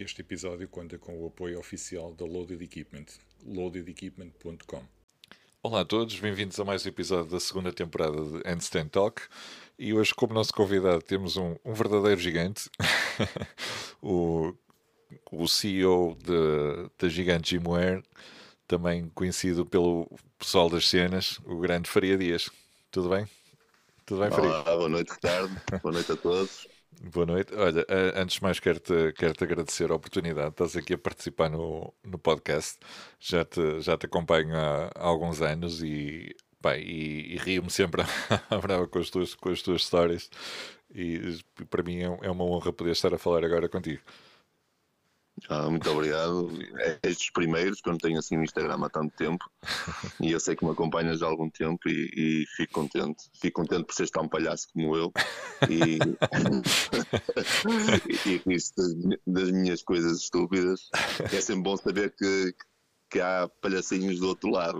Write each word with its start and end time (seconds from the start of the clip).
Este 0.00 0.22
episódio 0.22 0.66
conta 0.66 0.96
com 0.96 1.22
o 1.22 1.26
apoio 1.26 1.58
oficial 1.58 2.14
da 2.14 2.24
Loaded 2.24 2.64
Equipment, 2.64 3.04
loadedequipment.com. 3.44 4.82
Olá 5.62 5.82
a 5.82 5.84
todos, 5.84 6.18
bem-vindos 6.18 6.58
a 6.58 6.64
mais 6.64 6.86
um 6.86 6.88
episódio 6.88 7.30
da 7.30 7.38
segunda 7.38 7.70
temporada 7.70 8.16
de 8.16 8.48
Handstand 8.48 8.88
Talk. 8.88 9.20
E 9.78 9.92
hoje, 9.92 10.14
como 10.14 10.32
nosso 10.32 10.54
convidado, 10.54 11.02
temos 11.02 11.36
um, 11.36 11.54
um 11.62 11.74
verdadeiro 11.74 12.18
gigante, 12.18 12.70
o, 14.00 14.54
o 15.30 15.46
CEO 15.46 16.16
da 16.96 17.06
Gigante 17.06 17.50
Gymwear, 17.50 18.02
também 18.66 19.10
conhecido 19.10 19.66
pelo 19.66 20.10
pessoal 20.38 20.70
das 20.70 20.88
cenas, 20.88 21.38
o 21.44 21.58
grande 21.58 21.90
Faria 21.90 22.16
Dias. 22.16 22.48
Tudo 22.90 23.10
bem? 23.10 23.28
Tudo 24.06 24.22
bem, 24.22 24.30
Faria? 24.30 24.48
Olá, 24.48 24.64
boa 24.64 24.88
noite, 24.88 25.12
Ricardo. 25.12 25.60
boa 25.82 25.92
noite 25.92 26.10
a 26.10 26.16
todos. 26.16 26.69
Boa 26.98 27.24
noite. 27.24 27.54
Olha, 27.54 27.86
antes 28.14 28.36
de 28.36 28.42
mais 28.42 28.60
quero-te 28.60 29.12
quero 29.14 29.32
-te 29.32 29.44
agradecer 29.44 29.90
a 29.90 29.94
oportunidade. 29.94 30.50
Estás 30.50 30.76
aqui 30.76 30.94
a 30.94 30.98
participar 30.98 31.48
no, 31.48 31.94
no 32.04 32.18
podcast. 32.18 32.78
Já 33.18 33.44
te, 33.44 33.80
já 33.80 33.96
te 33.96 34.06
acompanho 34.06 34.54
há, 34.56 34.90
há 34.94 35.04
alguns 35.06 35.40
anos 35.40 35.82
e, 35.82 36.34
e, 36.76 37.34
e 37.34 37.36
rio-me 37.38 37.70
sempre 37.70 38.02
a 38.50 38.58
brava 38.58 38.86
com 38.86 38.98
as 38.98 39.08
tuas, 39.08 39.34
com 39.34 39.50
as 39.50 39.62
tuas 39.62 39.82
histórias. 39.82 40.30
E 40.94 41.38
para 41.70 41.82
mim 41.82 42.00
é, 42.00 42.26
é 42.26 42.30
uma 42.30 42.44
honra 42.44 42.72
poder 42.72 42.92
estar 42.92 43.14
a 43.14 43.18
falar 43.18 43.44
agora 43.44 43.68
contigo. 43.68 44.02
Ah, 45.48 45.70
muito 45.70 45.88
obrigado. 45.90 46.50
É 46.78 46.98
estes 47.04 47.30
primeiros, 47.30 47.80
que 47.80 47.88
eu 47.88 47.92
não 47.92 47.98
tenho 47.98 48.18
assim 48.18 48.36
no 48.36 48.44
Instagram 48.44 48.84
há 48.84 48.90
tanto 48.90 49.16
tempo, 49.16 49.50
e 50.20 50.32
eu 50.32 50.40
sei 50.40 50.56
que 50.56 50.64
me 50.64 50.70
acompanhas 50.70 51.22
há 51.22 51.26
algum 51.26 51.50
tempo 51.50 51.88
e, 51.88 52.10
e 52.14 52.44
fico 52.56 52.74
contente. 52.74 53.24
Fico 53.40 53.62
contente 53.62 53.84
por 53.84 53.94
seres 53.94 54.10
tão 54.10 54.28
palhaço 54.28 54.68
como 54.72 54.96
eu 54.96 55.12
e, 55.68 55.98
e, 58.26 58.42
isso 58.54 58.72
das, 58.76 58.92
das, 59.26 59.50
minhas 59.50 59.82
coisas 59.82 60.20
estúpidas. 60.20 60.88
É 61.32 61.40
sempre 61.40 61.62
bom 61.62 61.76
saber 61.76 62.14
que, 62.16 62.54
que 63.10 63.20
há 63.20 63.48
palhacinhos 63.60 64.20
do 64.20 64.28
outro 64.28 64.50
lado. 64.50 64.78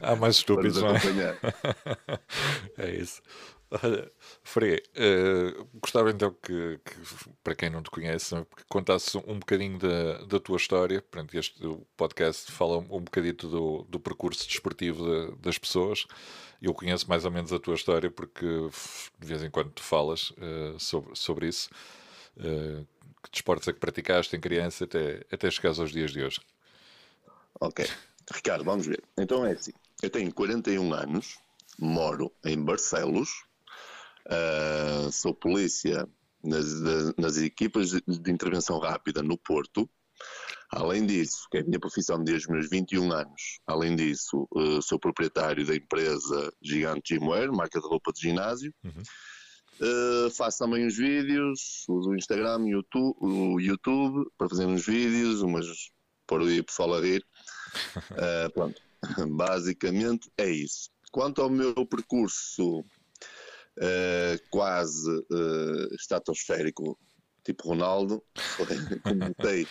Há 0.00 0.16
mais 0.16 0.36
estúpidos, 0.46 0.80
não 0.80 0.90
é? 0.90 1.00
É 2.78 2.94
isso. 2.94 3.20
Olha, 3.70 4.10
Frei, 4.44 4.80
uh, 4.96 5.68
gostava 5.80 6.10
então 6.10 6.32
que, 6.40 6.78
que, 6.84 7.30
para 7.42 7.54
quem 7.54 7.68
não 7.68 7.82
te 7.82 7.90
conhece, 7.90 8.34
que 8.56 8.64
contasse 8.68 9.16
um 9.18 9.38
bocadinho 9.40 9.78
da, 9.78 10.24
da 10.24 10.38
tua 10.38 10.56
história. 10.56 11.02
Pronto, 11.02 11.36
este 11.36 11.60
podcast 11.96 12.52
fala 12.52 12.78
um 12.78 13.00
bocadito 13.00 13.48
do, 13.48 13.82
do 13.88 13.98
percurso 13.98 14.46
desportivo 14.46 15.04
de, 15.04 15.36
das 15.38 15.58
pessoas. 15.58 16.06
Eu 16.62 16.72
conheço 16.72 17.08
mais 17.08 17.24
ou 17.24 17.30
menos 17.30 17.52
a 17.52 17.58
tua 17.58 17.74
história 17.74 18.10
porque 18.10 18.46
de 19.18 19.26
vez 19.26 19.42
em 19.42 19.50
quando 19.50 19.70
tu 19.70 19.82
falas 19.82 20.30
uh, 20.30 20.78
sobre, 20.78 21.16
sobre 21.16 21.48
isso. 21.48 21.68
Uh, 22.36 22.86
que 23.22 23.30
desportos 23.32 23.66
é 23.66 23.72
que 23.72 23.80
praticaste 23.80 24.36
em 24.36 24.40
criança 24.40 24.84
até, 24.84 25.24
até 25.32 25.50
chegares 25.50 25.80
aos 25.80 25.90
dias 25.90 26.12
de 26.12 26.22
hoje? 26.22 26.40
Ok. 27.60 27.84
Ricardo, 28.32 28.64
vamos 28.64 28.86
ver. 28.86 29.02
Então 29.18 29.44
é 29.44 29.52
assim. 29.52 29.72
Eu 30.02 30.10
tenho 30.10 30.32
41 30.32 30.92
anos, 30.92 31.38
moro 31.78 32.32
em 32.44 32.62
Barcelos, 32.62 33.45
Uh, 34.26 35.10
sou 35.12 35.34
polícia 35.34 36.08
nas, 36.42 36.66
nas 37.16 37.36
equipas 37.36 37.90
de, 37.90 38.02
intervenção 38.30 38.78
rápida 38.78 39.22
no 39.22 39.38
Porto. 39.38 39.88
Além 40.70 41.06
disso, 41.06 41.46
que 41.50 41.58
é 41.58 41.60
a 41.60 41.64
minha 41.64 41.78
profissão 41.78 42.22
desde 42.22 42.46
os 42.46 42.52
meus 42.52 42.70
21 42.70 43.12
anos, 43.12 43.60
além 43.66 43.94
disso, 43.94 44.48
uh, 44.52 44.82
sou 44.82 44.98
proprietário 44.98 45.64
da 45.64 45.76
empresa 45.76 46.52
Gigante 46.62 47.14
Gymwear, 47.14 47.52
marca 47.52 47.80
de 47.80 47.86
roupa 47.86 48.12
de 48.12 48.22
ginásio. 48.22 48.74
Uhum. 48.82 49.02
Uh, 49.78 50.30
faço 50.30 50.58
também 50.58 50.86
os 50.86 50.96
vídeos, 50.96 51.84
uso 51.88 52.10
o 52.10 52.16
Instagram, 52.16 52.66
YouTube, 52.66 53.16
o 53.20 53.60
YouTube 53.60 54.26
para 54.38 54.48
fazer 54.48 54.64
uns 54.64 54.86
vídeos, 54.86 55.42
umas 55.42 55.66
por 56.26 56.40
aí 56.40 56.62
pessoal 56.62 56.94
a 56.94 57.00
rir. 57.00 57.24
Uh, 58.10 58.50
pronto, 58.54 58.80
basicamente 59.36 60.30
é 60.38 60.48
isso. 60.48 60.90
Quanto 61.12 61.42
ao 61.42 61.50
meu 61.50 61.86
percurso 61.86 62.84
uh, 63.78 64.50
quase 64.50 65.10
uh, 65.10 65.94
estratosférico, 65.94 66.98
tipo 67.44 67.68
Ronaldo. 67.68 68.22
Comecei, 69.02 69.66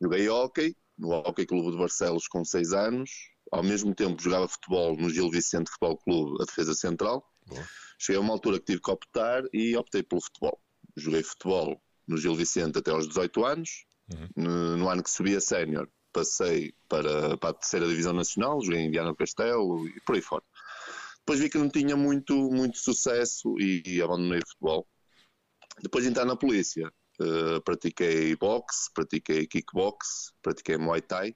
joguei 0.00 0.28
hockey, 0.28 0.76
no 0.98 1.10
Hockey 1.10 1.46
Clube 1.46 1.72
de 1.72 1.78
Barcelos 1.78 2.26
com 2.28 2.44
6 2.44 2.72
anos. 2.72 3.10
Ao 3.52 3.62
mesmo 3.62 3.94
tempo 3.94 4.20
jogava 4.20 4.48
futebol 4.48 4.96
no 4.96 5.10
Gil 5.10 5.30
Vicente 5.30 5.70
Futebol 5.70 5.98
Clube, 5.98 6.42
a 6.42 6.44
defesa 6.44 6.74
central. 6.74 7.24
Boa. 7.46 7.64
Cheguei 7.98 8.18
a 8.18 8.20
uma 8.20 8.32
altura 8.32 8.58
que 8.58 8.66
tive 8.66 8.80
que 8.80 8.90
optar 8.90 9.42
e 9.52 9.76
optei 9.76 10.02
pelo 10.02 10.20
futebol. 10.20 10.60
Joguei 10.96 11.22
futebol 11.22 11.80
no 12.06 12.16
Gil 12.16 12.34
Vicente 12.34 12.78
até 12.78 12.90
aos 12.90 13.06
18 13.08 13.44
anos. 13.44 13.86
Uhum. 14.12 14.28
No, 14.36 14.76
no, 14.76 14.88
ano 14.88 15.02
que 15.02 15.10
subi 15.10 15.34
a 15.34 15.40
sénior, 15.40 15.88
passei 16.12 16.74
para, 16.88 17.36
para 17.38 17.50
a 17.50 17.54
terceira 17.54 17.88
divisão 17.88 18.12
nacional, 18.12 18.60
joguei 18.62 18.80
em 18.80 18.90
Viana 18.90 19.10
do 19.10 19.16
Castelo 19.16 19.88
e 19.88 20.00
por 20.04 20.14
aí 20.14 20.20
fora. 20.20 20.42
Depois 21.26 21.40
vi 21.40 21.48
que 21.48 21.56
não 21.56 21.70
tinha 21.70 21.96
muito, 21.96 22.34
muito 22.50 22.76
sucesso 22.76 23.58
e, 23.58 23.82
e 23.86 24.02
abandonei 24.02 24.40
o 24.40 24.46
futebol. 24.46 24.86
Depois 25.80 26.04
de 26.04 26.10
entrar 26.10 26.26
na 26.26 26.36
polícia, 26.36 26.92
uh, 27.18 27.62
pratiquei 27.62 28.36
boxe, 28.36 28.92
pratiquei 28.92 29.46
kickbox, 29.46 30.32
pratiquei 30.42 30.76
muay 30.76 31.00
thai, 31.00 31.34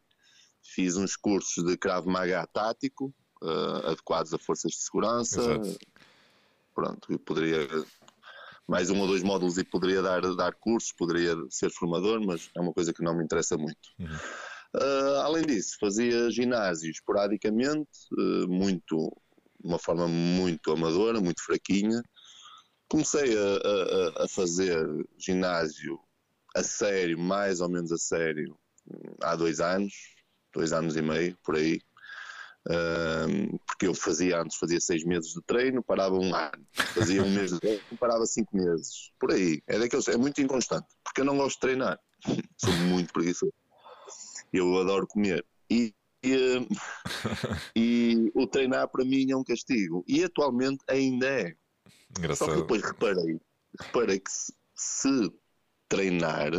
fiz 0.63 0.97
uns 0.97 1.17
cursos 1.17 1.65
de 1.65 1.77
Krav 1.79 2.07
Maga 2.07 2.47
tático, 2.47 3.15
uh, 3.43 3.87
adequados 3.87 4.35
a 4.35 4.39
forças 4.39 4.73
de 4.73 4.83
segurança. 4.83 5.41
Exato. 5.41 5.79
Pronto, 6.75 7.11
eu 7.11 7.19
poderia 7.19 7.67
mais 8.69 8.91
um 8.91 9.01
ou 9.01 9.07
dois 9.07 9.23
módulos 9.23 9.57
e 9.57 9.65
poderia 9.65 10.03
dar, 10.03 10.21
dar 10.37 10.55
cursos, 10.55 10.93
poderia 10.93 11.35
ser 11.49 11.71
formador, 11.71 12.21
mas 12.21 12.51
é 12.55 12.61
uma 12.61 12.75
coisa 12.75 12.93
que 12.93 13.03
não 13.03 13.17
me 13.17 13.25
interessa 13.25 13.57
muito. 13.57 13.89
Uhum. 13.99 14.17
Uh, 14.77 15.21
além 15.23 15.47
disso, 15.47 15.79
fazia 15.81 16.31
ginásio 16.31 16.91
esporadicamente, 16.91 17.89
uh, 18.13 18.47
muito 18.47 19.11
de 19.61 19.67
uma 19.67 19.79
forma 19.79 20.07
muito 20.07 20.71
amadora, 20.73 21.21
muito 21.21 21.45
fraquinha. 21.45 22.03
Comecei 22.89 23.37
a, 23.37 24.23
a, 24.23 24.25
a, 24.25 24.29
fazer 24.29 24.87
ginásio 25.19 25.99
a 26.57 26.63
sério, 26.63 27.19
mais 27.19 27.61
ou 27.61 27.69
menos 27.69 27.93
a 27.93 27.99
sério, 27.99 28.59
há 29.23 29.37
dois 29.37 29.61
anos, 29.61 29.93
dois 30.55 30.73
anos 30.73 30.97
e 30.97 31.03
meio, 31.03 31.37
por 31.45 31.57
aí. 31.57 31.81
Um, 32.71 33.57
porque 33.67 33.87
eu 33.87 33.95
fazia 33.95 34.41
antes, 34.41 34.59
fazia 34.59 34.81
seis 34.81 35.05
meses 35.05 35.33
de 35.33 35.41
treino, 35.43 35.83
parava 35.83 36.17
um 36.17 36.35
ano, 36.35 36.67
fazia 36.95 37.23
um 37.23 37.31
mês 37.31 37.53
de 37.53 37.61
treino, 37.61 37.81
parava 37.99 38.27
cinco 38.27 38.57
meses, 38.57 39.11
por 39.19 39.33
aí. 39.33 39.63
É 39.67 39.79
daqueles, 39.79 40.09
é 40.09 40.17
muito 40.17 40.41
inconstante, 40.43 40.87
porque 41.05 41.21
eu 41.21 41.25
não 41.25 41.37
gosto 41.37 41.57
de 41.57 41.61
treinar, 41.61 41.99
sou 42.59 42.73
muito 42.75 43.13
preguiçoso. 43.13 43.53
Eu 44.53 44.79
adoro 44.79 45.07
comer. 45.07 45.45
E 45.71 45.95
e, 46.23 46.67
e, 47.77 48.33
o 48.35 48.47
treinar 48.47 48.89
para 48.89 49.05
mim 49.05 49.31
é 49.31 49.37
um 49.37 49.45
castigo. 49.45 50.05
E 50.07 50.25
atualmente 50.25 50.85
ainda 50.89 51.27
é. 51.27 51.55
Engraçado. 52.19 52.49
Só 52.49 52.55
que 52.55 52.61
depois 52.63 52.83
reparei, 52.83 53.41
reparei 53.81 54.19
que 54.19 54.31
se, 54.31 54.53
se 54.75 55.33
treinar 55.89 56.53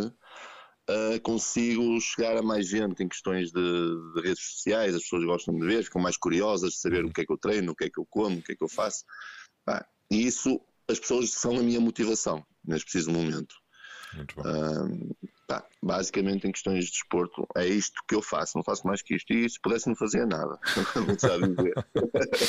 uh, 0.89 1.21
consigo 1.21 1.99
chegar 2.01 2.37
a 2.37 2.41
mais 2.41 2.67
gente 2.67 3.03
em 3.03 3.07
questões 3.07 3.51
de, 3.51 4.13
de, 4.15 4.21
redes 4.21 4.43
sociais, 4.43 4.95
as 4.95 5.03
pessoas 5.03 5.25
gostam 5.25 5.55
de 5.55 5.65
ver, 5.65 5.83
ficam 5.83 6.01
mais 6.01 6.17
curiosas 6.17 6.73
de 6.73 6.79
saber 6.79 7.05
o 7.05 7.11
que 7.11 7.21
é 7.21 7.25
que 7.25 7.31
eu 7.31 7.37
treino, 7.37 7.71
o 7.71 7.75
que 7.75 7.85
é 7.85 7.89
que 7.89 7.99
eu 7.99 8.05
como, 8.09 8.39
o 8.39 8.41
que 8.41 8.53
é 8.53 8.55
que 8.55 8.63
eu 8.63 8.69
faço. 8.69 9.03
Ah, 9.67 9.85
e 10.11 10.25
isso, 10.25 10.59
as 10.87 10.99
pessoas 10.99 11.31
são 11.31 11.57
a 11.57 11.63
minha 11.63 11.79
motivação 11.79 12.45
neste 12.65 12.85
preciso 12.85 13.11
momento. 13.11 13.55
Muito 14.13 14.35
bom. 14.35 14.41
Uh, 14.41 15.15
Pá, 15.49 15.65
basicamente 15.81 16.47
em 16.47 16.51
questões 16.51 16.85
de 16.85 16.91
desporto 16.91 17.47
é 17.55 17.65
isto 17.65 18.03
que 18.07 18.13
eu 18.13 18.21
faço, 18.21 18.55
não 18.55 18.63
faço 18.63 18.85
mais 18.85 19.01
que 19.01 19.15
isto 19.15 19.33
e 19.33 19.49
se 19.49 19.59
pudesse 19.59 19.87
não 19.87 19.95
fazia 19.95 20.23
nada, 20.23 20.59
não 20.95 21.17
sabe 21.17 21.55
dizer. 21.55 21.73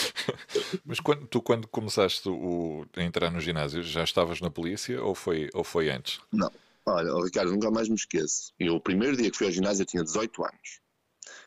Mas 0.84 1.00
quando, 1.00 1.26
tu 1.26 1.40
quando 1.40 1.66
começaste 1.66 2.28
o, 2.28 2.84
a 2.94 3.02
entrar 3.02 3.30
no 3.30 3.40
ginásio 3.40 3.82
já 3.82 4.04
estavas 4.04 4.42
na 4.42 4.50
polícia 4.50 5.02
ou 5.02 5.14
foi, 5.14 5.48
ou 5.54 5.64
foi 5.64 5.88
antes? 5.88 6.20
Não, 6.30 6.52
olha, 6.84 7.24
Ricardo, 7.24 7.52
nunca 7.52 7.70
mais 7.70 7.88
me 7.88 7.94
esqueço. 7.94 8.52
Eu, 8.60 8.74
o 8.74 8.80
primeiro 8.82 9.16
dia 9.16 9.30
que 9.30 9.36
fui 9.38 9.46
ao 9.46 9.52
ginásio 9.52 9.80
eu 9.80 9.86
tinha 9.86 10.04
18 10.04 10.44
anos, 10.44 10.80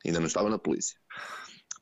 ainda 0.03 0.19
não 0.19 0.25
estava 0.25 0.49
na 0.49 0.57
polícia. 0.57 0.97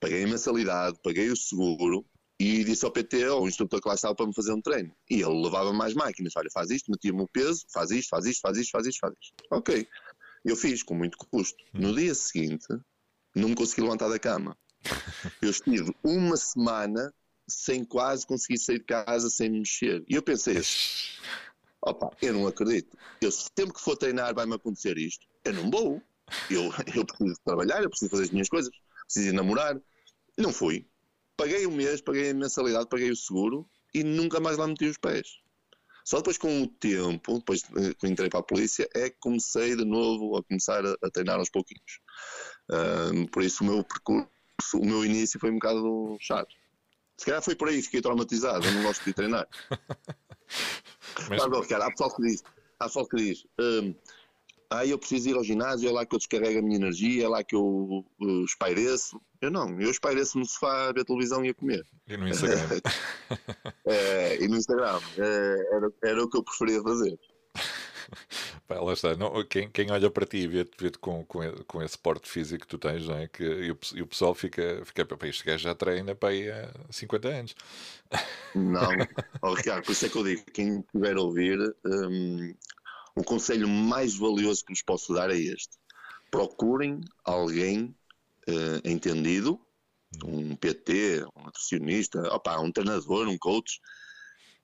Paguei 0.01 0.25
a 0.25 0.27
mensalidade, 0.27 0.99
paguei 1.01 1.29
o 1.29 1.37
seguro 1.37 2.05
e 2.41 2.63
disse 2.63 2.83
ao 2.83 2.91
PT, 2.91 3.25
ao 3.25 3.47
instrutor 3.47 3.79
que 3.79 3.87
lá 3.87 3.93
estava, 3.93 4.15
para 4.15 4.25
me 4.25 4.33
fazer 4.33 4.51
um 4.51 4.59
treino. 4.59 4.91
E 5.07 5.21
ele 5.21 5.43
levava 5.43 5.71
mais 5.71 5.93
máquinas. 5.93 6.33
Olha, 6.35 6.49
faz 6.51 6.71
isto, 6.71 6.89
metia-me 6.89 7.21
o 7.21 7.27
peso, 7.27 7.63
faz 7.71 7.91
isto, 7.91 8.09
faz 8.09 8.25
isto, 8.25 8.41
faz 8.41 8.57
isto, 8.57 8.71
faz 8.71 8.87
isto, 8.87 8.99
faz 8.99 9.13
isto. 9.13 9.35
Ok. 9.51 9.87
Eu 10.43 10.55
fiz 10.55 10.81
com 10.81 10.95
muito 10.95 11.19
custo. 11.19 11.63
No 11.71 11.89
hum. 11.89 11.95
dia 11.95 12.15
seguinte, 12.15 12.65
não 13.35 13.49
me 13.49 13.55
consegui 13.55 13.81
levantar 13.81 14.09
da 14.09 14.17
cama. 14.17 14.57
Eu 15.39 15.51
estive 15.51 15.95
uma 16.03 16.35
semana 16.35 17.13
sem 17.47 17.85
quase 17.85 18.25
conseguir 18.25 18.57
sair 18.57 18.79
de 18.79 18.85
casa, 18.85 19.29
sem 19.29 19.47
me 19.47 19.59
mexer. 19.59 20.03
E 20.09 20.15
eu 20.15 20.23
pensei, 20.23 20.57
opa, 21.81 22.09
eu 22.21 22.33
não 22.33 22.47
acredito. 22.47 22.97
Eu 23.19 23.29
sempre 23.29 23.73
que 23.73 23.81
for 23.81 23.97
treinar 23.97 24.33
vai-me 24.33 24.55
acontecer 24.55 24.97
isto. 24.97 25.27
Eu 25.43 25.53
não 25.53 25.69
vou. 25.69 26.01
Eu, 26.49 26.71
eu 26.95 27.05
preciso 27.05 27.35
trabalhar, 27.43 27.83
eu 27.83 27.89
preciso 27.89 28.09
fazer 28.09 28.23
as 28.23 28.29
minhas 28.29 28.47
coisas, 28.47 28.71
preciso 29.03 29.29
ir 29.29 29.33
namorar. 29.33 29.77
Não 30.37 30.53
fui 30.53 30.87
paguei 31.41 31.65
um 31.65 31.71
mês, 31.71 32.01
paguei 32.01 32.29
a 32.29 32.33
mensalidade, 32.35 32.87
paguei 32.87 33.09
o 33.09 33.15
seguro 33.15 33.67
e 33.95 34.03
nunca 34.03 34.39
mais 34.39 34.57
lá 34.57 34.67
meti 34.67 34.85
os 34.85 34.97
pés. 34.97 35.39
Só 36.05 36.17
depois 36.17 36.37
com 36.37 36.61
o 36.61 36.67
tempo, 36.67 37.39
depois 37.39 37.63
que 37.63 38.07
entrei 38.07 38.29
para 38.29 38.41
a 38.41 38.43
polícia, 38.43 38.87
é 38.93 39.09
que 39.09 39.17
comecei 39.19 39.75
de 39.75 39.83
novo 39.83 40.37
a 40.37 40.43
começar 40.43 40.85
a, 40.85 40.95
a 41.01 41.09
treinar 41.11 41.39
aos 41.39 41.49
pouquinhos. 41.49 41.99
Uh, 42.69 43.27
por 43.31 43.41
isso 43.41 43.63
o 43.63 43.67
meu 43.67 43.83
percurso, 43.83 44.29
o 44.75 44.85
meu 44.85 45.03
início 45.03 45.39
foi 45.39 45.49
um 45.49 45.55
bocado 45.55 46.15
chato. 46.19 46.53
Se 47.17 47.25
calhar 47.25 47.41
foi 47.41 47.55
por 47.55 47.69
aí, 47.69 47.81
fiquei 47.81 48.01
traumatizado, 48.01 48.65
eu 48.65 48.71
não 48.73 48.83
gosto 48.83 49.03
de 49.03 49.13
treinar. 49.13 49.47
Mas... 51.27 51.45
Mas, 51.47 51.67
cara, 51.67 51.85
há 51.85 51.91
pessoal 51.91 52.15
que 52.15 52.21
diz, 52.21 52.43
há 52.79 52.85
pessoal 52.85 53.07
que 53.07 53.17
diz, 53.17 53.45
um, 53.59 53.95
ah, 54.71 54.85
eu 54.85 54.97
preciso 54.97 55.29
ir 55.29 55.35
ao 55.35 55.43
ginásio, 55.43 55.89
é 55.89 55.91
lá 55.91 56.05
que 56.05 56.15
eu 56.15 56.17
descarrego 56.17 56.59
a 56.59 56.61
minha 56.61 56.77
energia, 56.77 57.25
é 57.25 57.27
lá 57.27 57.43
que 57.43 57.53
eu 57.53 58.05
uh, 58.21 58.45
espaireço. 58.45 59.19
Eu 59.41 59.51
não, 59.51 59.79
eu 59.81 59.91
espaireço 59.91 60.39
no 60.39 60.45
sofá 60.45 60.87
a 60.87 60.93
ver 60.93 61.03
televisão 61.03 61.43
e 61.43 61.49
a 61.49 61.53
comer. 61.53 61.85
E 62.07 62.15
no 62.15 62.25
Instagram. 62.25 62.79
é, 63.85 64.41
e 64.41 64.47
no 64.47 64.55
Instagram. 64.55 64.99
É, 65.17 65.75
era, 65.75 65.91
era 66.03 66.23
o 66.23 66.29
que 66.29 66.37
eu 66.37 66.43
preferia 66.43 66.81
fazer. 66.81 67.19
Pá, 68.65 68.79
lá 68.79 68.93
está. 68.93 69.13
Não, 69.17 69.45
quem, 69.45 69.69
quem 69.69 69.91
olha 69.91 70.09
para 70.09 70.25
ti 70.25 70.37
e 70.37 70.47
vê-te 70.47 70.71
vê 70.79 70.89
com, 70.91 71.25
com, 71.25 71.41
com 71.67 71.83
esse 71.83 71.97
porte 71.97 72.29
físico 72.29 72.61
que 72.61 72.67
tu 72.67 72.77
tens, 72.77 73.05
não 73.05 73.17
é? 73.17 73.27
Que, 73.27 73.43
e, 73.43 73.71
o, 73.71 73.77
e 73.95 74.01
o 74.01 74.07
pessoal 74.07 74.33
fica, 74.33 74.81
fica 74.85 75.05
para 75.05 75.27
este 75.27 75.43
gajo 75.43 75.63
já 75.63 75.75
treina 75.75 76.15
para 76.15 76.29
aí 76.29 76.49
há 76.49 76.71
50 76.89 77.27
anos. 77.27 77.55
Não, 78.55 78.87
oh, 79.41 79.53
Ricardo, 79.53 79.83
por 79.83 79.91
isso 79.91 80.05
é 80.05 80.09
que 80.09 80.17
eu 80.17 80.23
digo: 80.23 80.43
quem 80.53 80.79
estiver 80.79 81.17
a 81.17 81.21
ouvir, 81.21 81.59
um, 81.85 82.53
o 83.15 83.23
conselho 83.23 83.67
mais 83.67 84.15
valioso 84.15 84.63
que 84.65 84.73
vos 84.73 84.81
posso 84.81 85.13
dar 85.13 85.29
é 85.29 85.37
este: 85.37 85.77
procurem 86.29 87.01
alguém 87.23 87.95
uh, 88.47 88.87
entendido, 88.87 89.59
um 90.23 90.55
PT, 90.55 91.25
um 91.35 91.43
nutricionista, 91.43 92.21
opa, 92.33 92.59
um 92.59 92.71
treinador, 92.71 93.27
um 93.27 93.37
coach, 93.37 93.79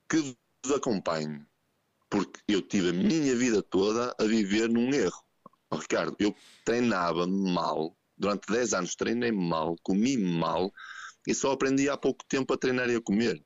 que 0.09 0.17
vos 0.17 0.75
acompanhe. 0.75 1.45
Porque 2.09 2.39
eu 2.47 2.61
tive 2.61 2.89
a 2.89 2.93
minha 2.93 3.35
vida 3.35 3.61
toda 3.61 4.15
a 4.17 4.23
viver 4.23 4.69
num 4.69 4.93
erro. 4.93 5.21
Oh, 5.69 5.75
Ricardo, 5.75 6.15
eu 6.19 6.33
treinava 6.63 7.27
mal, 7.27 7.97
durante 8.17 8.47
10 8.47 8.73
anos 8.73 8.95
treinei 8.95 9.31
mal, 9.31 9.75
comi 9.83 10.17
mal 10.17 10.71
e 11.27 11.35
só 11.35 11.51
aprendi 11.51 11.89
há 11.89 11.97
pouco 11.97 12.25
tempo 12.29 12.53
a 12.53 12.57
treinar 12.57 12.89
e 12.89 12.95
a 12.95 13.01
comer. 13.01 13.43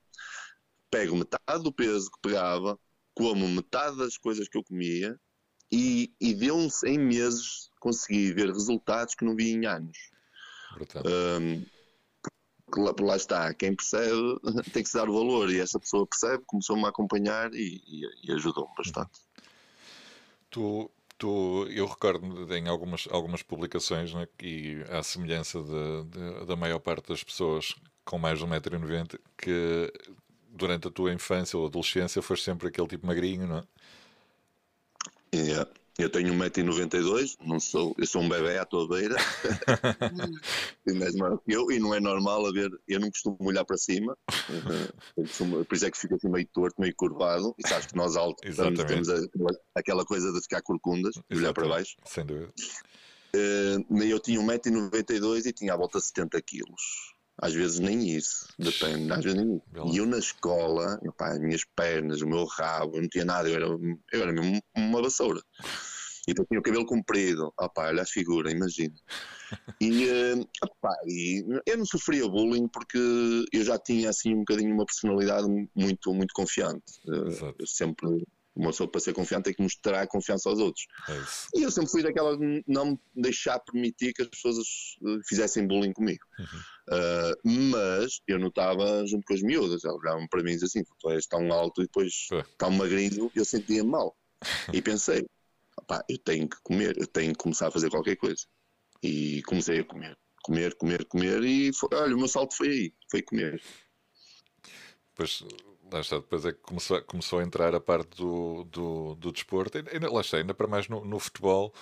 Pego 0.92 1.16
metade 1.16 1.64
do 1.64 1.74
peso 1.74 2.12
que 2.12 2.20
pegava, 2.22 2.80
como 3.14 3.48
metade 3.48 3.98
das 3.98 4.18
coisas 4.18 4.48
que 4.48 4.58
eu 4.58 4.64
comia 4.64 5.20
e, 5.72 6.14
e 6.20 6.34
de 6.34 6.52
uns 6.52 6.84
em 6.84 6.98
meses 6.98 7.70
consegui 7.80 8.32
ver 8.34 8.48
resultados 8.48 9.16
que 9.16 9.26
não 9.26 9.36
vi 9.36 9.52
em 9.52 9.66
anos. 9.66 9.98
Um, 11.06 11.66
lá, 12.78 12.94
lá, 13.00 13.16
está, 13.16 13.54
quem 13.54 13.76
percebe 13.76 14.40
tem 14.72 14.84
que 14.84 14.90
se 14.90 14.96
dar 14.96 15.10
o 15.10 15.14
valor 15.14 15.50
e 15.50 15.60
essa 15.60 15.80
pessoa 15.80 16.08
percebe, 16.08 16.44
começou-me 16.46 16.86
a 16.86 16.90
acompanhar 16.90 17.54
e, 17.54 17.82
e, 17.86 18.30
e 18.30 18.32
ajudou-me 18.34 18.74
bastante. 18.78 19.20
Tu, 20.50 20.90
tu, 21.18 21.66
eu 21.70 21.86
recordo 21.86 22.54
em 22.54 22.68
algumas, 22.68 23.08
algumas 23.12 23.42
publicações 23.42 24.14
né, 24.14 24.28
e 24.42 24.84
à 24.90 25.02
semelhança 25.04 25.62
de, 25.62 26.04
de, 26.06 26.46
da 26.46 26.56
maior 26.56 26.80
parte 26.80 27.10
das 27.10 27.24
pessoas 27.24 27.76
com 28.06 28.18
mais 28.18 28.40
de 28.40 28.46
1,90m 28.46 29.20
que 29.38 29.92
durante 30.52 30.88
a 30.88 30.92
tua 30.92 31.14
infância 31.14 31.58
ou 31.58 31.66
adolescência 31.66 32.22
foste 32.22 32.46
sempre 32.46 32.68
aquele 32.68 32.88
tipo 32.88 33.08
magrinho, 33.08 33.48
não 33.48 33.58
é? 33.58 33.64
Yeah. 35.34 35.70
Eu 35.98 36.10
tenho 36.10 36.34
1,92m, 36.34 37.38
não 37.46 37.60
sou, 37.60 37.94
eu 37.98 38.08
sou 38.08 38.22
um 38.22 38.30
bebê 38.30 38.58
à 38.58 38.66
tua 38.66 38.88
beira, 38.88 39.16
e 40.88 40.94
mesmo 40.94 41.38
que 41.40 41.52
eu, 41.52 41.70
e 41.70 41.80
não 41.80 41.94
é 41.94 42.00
normal 42.00 42.48
haver, 42.48 42.72
eu 42.88 43.00
não 43.00 43.10
costumo 43.12 43.38
olhar 43.42 43.64
para 43.66 43.78
cima, 43.78 44.18
uh, 45.18 45.66
por 45.66 45.76
isso 45.76 45.86
é 45.86 45.92
que 45.92 45.98
fico 45.98 46.16
assim 46.16 46.30
meio 46.30 46.48
torto, 46.48 46.80
meio 46.80 46.96
curvado, 46.96 47.54
e 47.60 47.68
sabes 47.68 47.88
que 47.88 47.96
nós 47.96 48.16
altos 48.16 48.42
temos 48.88 49.10
a, 49.10 49.16
aquela 49.76 50.06
coisa 50.06 50.32
de 50.32 50.42
ficar 50.42 50.62
corcundas, 50.62 51.14
de 51.30 51.38
olhar 51.38 51.54
para 51.54 51.68
baixo. 51.68 51.96
Sem 52.06 52.26
dúvida. 52.26 52.52
Uh, 53.36 54.04
eu 54.04 54.20
tinha 54.20 54.40
1,92m 54.40 55.46
e 55.46 55.54
tinha 55.54 55.74
à 55.74 55.78
volta 55.78 56.00
de 56.00 56.06
70 56.06 56.42
quilos. 56.42 57.14
Às 57.38 57.54
vezes 57.54 57.80
nem 57.80 58.08
isso, 58.10 58.48
depende, 58.58 59.12
às 59.12 59.24
vezes 59.24 59.40
nem 59.40 59.56
isso. 59.56 59.94
E 59.94 59.98
eu 59.98 60.06
na 60.06 60.18
escola, 60.18 61.00
opa, 61.08 61.30
as 61.30 61.40
minhas 61.40 61.64
pernas, 61.76 62.22
o 62.22 62.28
meu 62.28 62.46
rabo, 62.46 62.98
eu 62.98 63.02
não 63.02 63.10
tinha 63.10 63.26
nada, 63.26 63.50
eu 63.50 63.56
era, 63.56 63.66
eu 63.66 64.22
era 64.22 64.32
mesmo 64.32 64.62
uma 64.76 65.02
vassoura. 65.02 65.42
E 66.28 66.34
depois 66.34 66.48
tinha 66.48 66.60
o 66.60 66.64
cabelo 66.64 66.86
comprido, 66.86 67.52
opa, 67.60 67.88
olha 67.88 68.04
a 68.04 68.06
figura, 68.06 68.52
imagina. 68.52 68.94
E, 69.82 70.08
opa, 70.64 70.96
e 71.08 71.44
eu 71.66 71.78
não 71.78 71.86
sofria 71.86 72.28
bullying 72.28 72.68
porque 72.68 73.00
eu 73.52 73.64
já 73.64 73.80
tinha 73.80 74.10
assim 74.10 74.36
um 74.36 74.40
bocadinho 74.40 74.74
uma 74.74 74.86
personalidade 74.86 75.48
muito, 75.76 76.14
muito 76.14 76.34
confiante. 76.34 76.84
Uh, 77.08 77.56
eu 77.58 77.68
sempre 77.68 78.24
uma 78.56 78.72
pessoa 78.72 78.90
para 78.90 79.00
ser 79.00 79.14
confiante 79.14 79.46
tem 79.46 79.54
que 79.54 79.62
mostrar 79.62 80.06
confiança 80.08 80.50
aos 80.50 80.60
outros. 80.60 80.86
É 81.10 81.60
e 81.60 81.64
eu 81.64 81.72
sempre 81.72 81.90
fui 81.90 82.04
daquela 82.04 82.38
de 82.38 82.64
não 82.68 83.00
deixar 83.16 83.60
permitir 83.60 84.14
que 84.14 84.22
as 84.22 84.28
pessoas 84.28 84.58
eh, 84.58 85.20
fizessem 85.28 85.66
bullying 85.66 85.94
comigo. 85.94 86.24
Uhum. 86.38 86.46
Uh, 86.90 87.70
mas 87.72 88.20
eu 88.28 88.38
notava 88.40 89.06
junto 89.06 89.24
com 89.26 89.34
as 89.34 89.42
miúdas, 89.42 89.86
elas 89.86 89.98
olhavam 89.98 90.28
para 90.28 90.44
mim 90.44 90.52
e 90.52 90.54
diziam 90.54 90.68
assim: 90.68 90.84
tu 91.00 91.10
és 91.12 91.26
tão 91.26 91.52
alto 91.52 91.82
e 91.82 91.86
depois 91.86 92.28
é. 92.34 92.44
tão 92.58 92.72
magrinho, 92.72 93.32
eu 93.34 93.46
sentia 93.46 93.84
mal. 93.84 94.16
e 94.74 94.82
pensei: 94.82 95.26
eu 96.10 96.18
tenho 96.18 96.50
que 96.50 96.58
comer, 96.64 96.98
eu 96.98 97.08
tenho 97.08 97.32
que 97.32 97.40
começar 97.40 97.68
a 97.68 97.72
fazer 97.72 97.90
qualquer 97.90 98.18
coisa. 98.18 98.46
E 99.02 99.42
comecei 99.44 99.80
a 99.80 99.84
comer, 99.84 100.18
comer, 100.44 100.76
comer, 100.76 101.06
comer, 101.06 101.44
e 101.44 101.74
foi, 101.74 101.90
olha, 101.94 102.16
o 102.16 102.20
meu 102.20 102.28
salto 102.28 102.56
foi 102.56 102.68
aí, 102.68 102.94
foi 103.10 103.22
comer. 103.22 103.62
Pois 105.16 105.44
lá 105.92 106.00
está, 106.00 106.18
depois 106.18 106.46
é 106.46 106.52
que 106.52 106.60
começou, 106.60 107.02
começou 107.04 107.40
a 107.40 107.44
entrar 107.44 107.76
a 107.76 107.80
parte 107.80 108.18
do, 108.18 108.64
do, 108.66 109.16
do 109.16 109.32
desporto, 109.32 109.78
ainda, 109.78 110.12
lá 110.12 110.22
está, 110.22 110.38
ainda 110.38 110.54
para 110.54 110.68
mais 110.68 110.88
no, 110.88 111.04
no 111.04 111.20
futebol, 111.20 111.74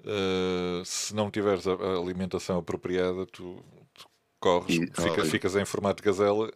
uh, 0.00 0.84
se 0.84 1.14
não 1.14 1.30
tiveres 1.30 1.66
a, 1.66 1.72
a 1.72 1.98
alimentação 1.98 2.58
apropriada, 2.58 3.24
tu, 3.26 3.62
tu 3.94 4.08
corres, 4.40 4.76
e, 4.76 4.86
fica, 5.02 5.24
ficas 5.24 5.56
em 5.56 5.64
formato 5.64 6.02
de 6.02 6.06
gazela. 6.06 6.50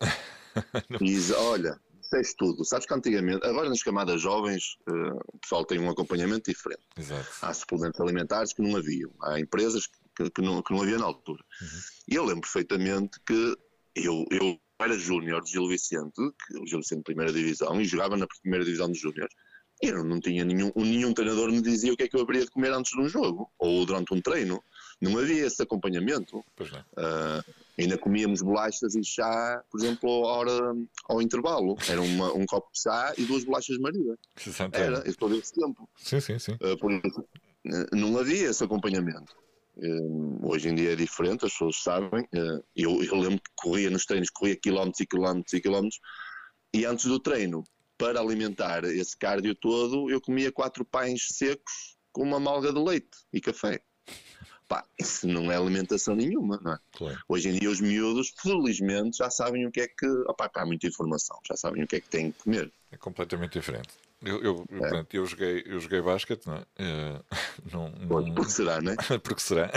e, 1.01 1.33
olha, 1.33 1.81
tens 2.11 2.35
tudo. 2.35 2.65
Sabes 2.65 2.87
que 2.87 2.95
antigamente, 2.95 3.47
agora 3.47 3.69
nas 3.69 3.83
camadas 3.83 4.21
jovens, 4.21 4.77
uh, 4.89 5.21
o 5.33 5.39
pessoal 5.39 5.65
tem 5.65 5.79
um 5.79 5.89
acompanhamento 5.89 6.51
diferente. 6.51 6.83
Exato. 6.99 7.29
Há 7.41 7.55
suplementos 7.55 8.01
alimentares 8.01 8.53
que 8.53 8.63
não 8.63 8.77
haviam, 8.77 9.13
há 9.23 9.39
empresas 9.39 9.87
que, 10.17 10.29
que, 10.29 10.43
não, 10.43 10.61
que 10.61 10.73
não 10.73 10.83
havia 10.83 10.99
na 10.99 11.07
altura. 11.07 11.43
Uhum. 11.63 11.69
E 12.09 12.15
eu 12.17 12.25
lembro 12.25 12.43
perfeitamente 12.43 13.21
que 13.25 13.57
eu, 13.95 14.27
eu 14.31 14.61
era 14.85 14.99
júnior 14.99 15.43
de 15.43 15.53
Gil 15.53 15.69
Vicente, 15.69 16.15
que 16.47 16.59
o 16.59 16.67
Gil 16.67 16.79
Vicente 16.79 17.03
primeira 17.03 17.33
divisão, 17.33 17.81
e 17.81 17.85
jogava 17.85 18.17
na 18.17 18.27
primeira 18.27 18.65
divisão 18.65 18.91
de 18.91 18.99
júniores. 18.99 19.35
Eu 19.83 20.05
não 20.05 20.21
tinha 20.21 20.45
nenhum, 20.45 20.71
nenhum 20.77 21.15
treinador 21.15 21.51
me 21.51 21.63
dizia 21.63 21.93
o 21.93 21.97
que 21.97 22.03
é 22.03 22.09
que 22.09 22.15
eu 22.15 22.21
haveria 22.21 22.45
de 22.45 22.51
comer 22.51 22.71
antes 22.73 22.93
de 22.93 23.01
um 23.01 23.09
jogo, 23.09 23.51
ou 23.59 23.87
durante 23.87 24.13
um 24.13 24.21
treino. 24.21 24.63
Não 25.01 25.19
havia 25.19 25.47
esse 25.47 25.63
acompanhamento. 25.63 26.39
Uh, 26.39 27.43
ainda 27.79 27.97
comíamos 27.97 28.43
bolachas 28.43 28.95
e 28.95 29.03
chá, 29.03 29.63
por 29.71 29.81
exemplo, 29.81 30.11
à 30.29 30.33
hora, 30.37 30.77
ao 31.09 31.23
intervalo. 31.23 31.77
Era 31.89 32.03
uma, 32.03 32.31
um 32.35 32.45
copo 32.45 32.71
de 32.73 32.83
chá 32.83 33.15
e 33.17 33.25
duas 33.25 33.45
bolachas 33.45 33.79
Maria. 33.79 34.19
Era, 34.79 35.09
isso 35.09 35.17
todo 35.17 35.35
esse 35.35 35.55
tempo. 35.55 35.89
Sim, 35.97 36.21
sim, 36.21 36.39
sim. 36.39 36.53
Uh, 36.53 36.77
por 36.79 36.93
não 37.93 38.19
havia 38.19 38.51
esse 38.51 38.63
acompanhamento. 38.63 39.35
Uh, 39.83 40.39
hoje 40.43 40.69
em 40.69 40.75
dia 40.75 40.93
é 40.93 40.97
diferente, 40.97 41.47
as 41.47 41.53
pessoas 41.53 41.83
sabem. 41.83 42.23
Uh, 42.35 42.63
eu, 42.77 43.03
eu, 43.03 43.15
lembro 43.17 43.39
que 43.39 43.51
corria 43.57 43.89
nos 43.89 44.05
treinos, 44.05 44.29
corria 44.31 44.57
quilómetros 44.57 45.01
e 45.01 45.07
quilómetros 45.07 45.53
e 45.55 45.61
quilómetros, 45.61 46.01
e 46.75 46.85
antes 46.85 47.07
do 47.07 47.19
treino, 47.19 47.65
para 47.97 48.21
alimentar 48.21 48.85
esse 48.85 49.17
cardio 49.17 49.55
todo, 49.55 50.11
eu 50.11 50.21
comia 50.21 50.53
quatro 50.53 50.85
pães 50.85 51.29
secos 51.29 51.97
com 52.13 52.23
uma 52.23 52.39
malga 52.39 52.73
de 52.73 52.79
leite 52.79 53.19
e 53.33 53.41
café. 53.41 53.81
Pá, 54.69 54.85
isso 54.99 55.27
não 55.27 55.51
é 55.51 55.57
alimentação 55.57 56.15
nenhuma, 56.15 56.61
não 56.63 56.73
é? 56.73 56.79
Claro. 56.93 57.19
Hoje 57.29 57.49
em 57.49 57.59
dia 57.59 57.69
os 57.69 57.81
miúdos, 57.81 58.33
felizmente, 58.41 59.19
já 59.19 59.29
sabem 59.29 59.67
o 59.67 59.71
que 59.73 59.81
é 59.81 59.89
que. 59.89 60.07
Opá, 60.29 60.51
há 60.55 60.67
muita 60.67 60.87
informação, 60.87 61.39
já 61.49 61.57
sabem 61.57 61.83
o 61.83 61.87
que 61.87 61.97
é 61.97 62.01
que 62.01 62.09
têm 62.09 62.31
que 62.31 62.45
comer. 62.45 62.73
É 62.93 62.97
completamente 62.97 63.55
diferente. 63.55 63.89
Eu, 64.23 64.43
eu, 64.43 64.65
é. 64.71 64.89
Pronto, 64.89 65.15
eu, 65.15 65.25
joguei, 65.25 65.63
eu 65.65 65.81
joguei 65.81 66.03
basquete, 66.03 66.47
não 66.47 66.57
é? 66.57 66.61
Uh, 66.61 67.25
não, 67.73 67.91
não... 67.91 68.35
Porque 68.35 68.51
será, 68.51 68.81
não 68.81 68.93
é? 68.93 68.97
Porque 69.19 69.41
será. 69.41 69.71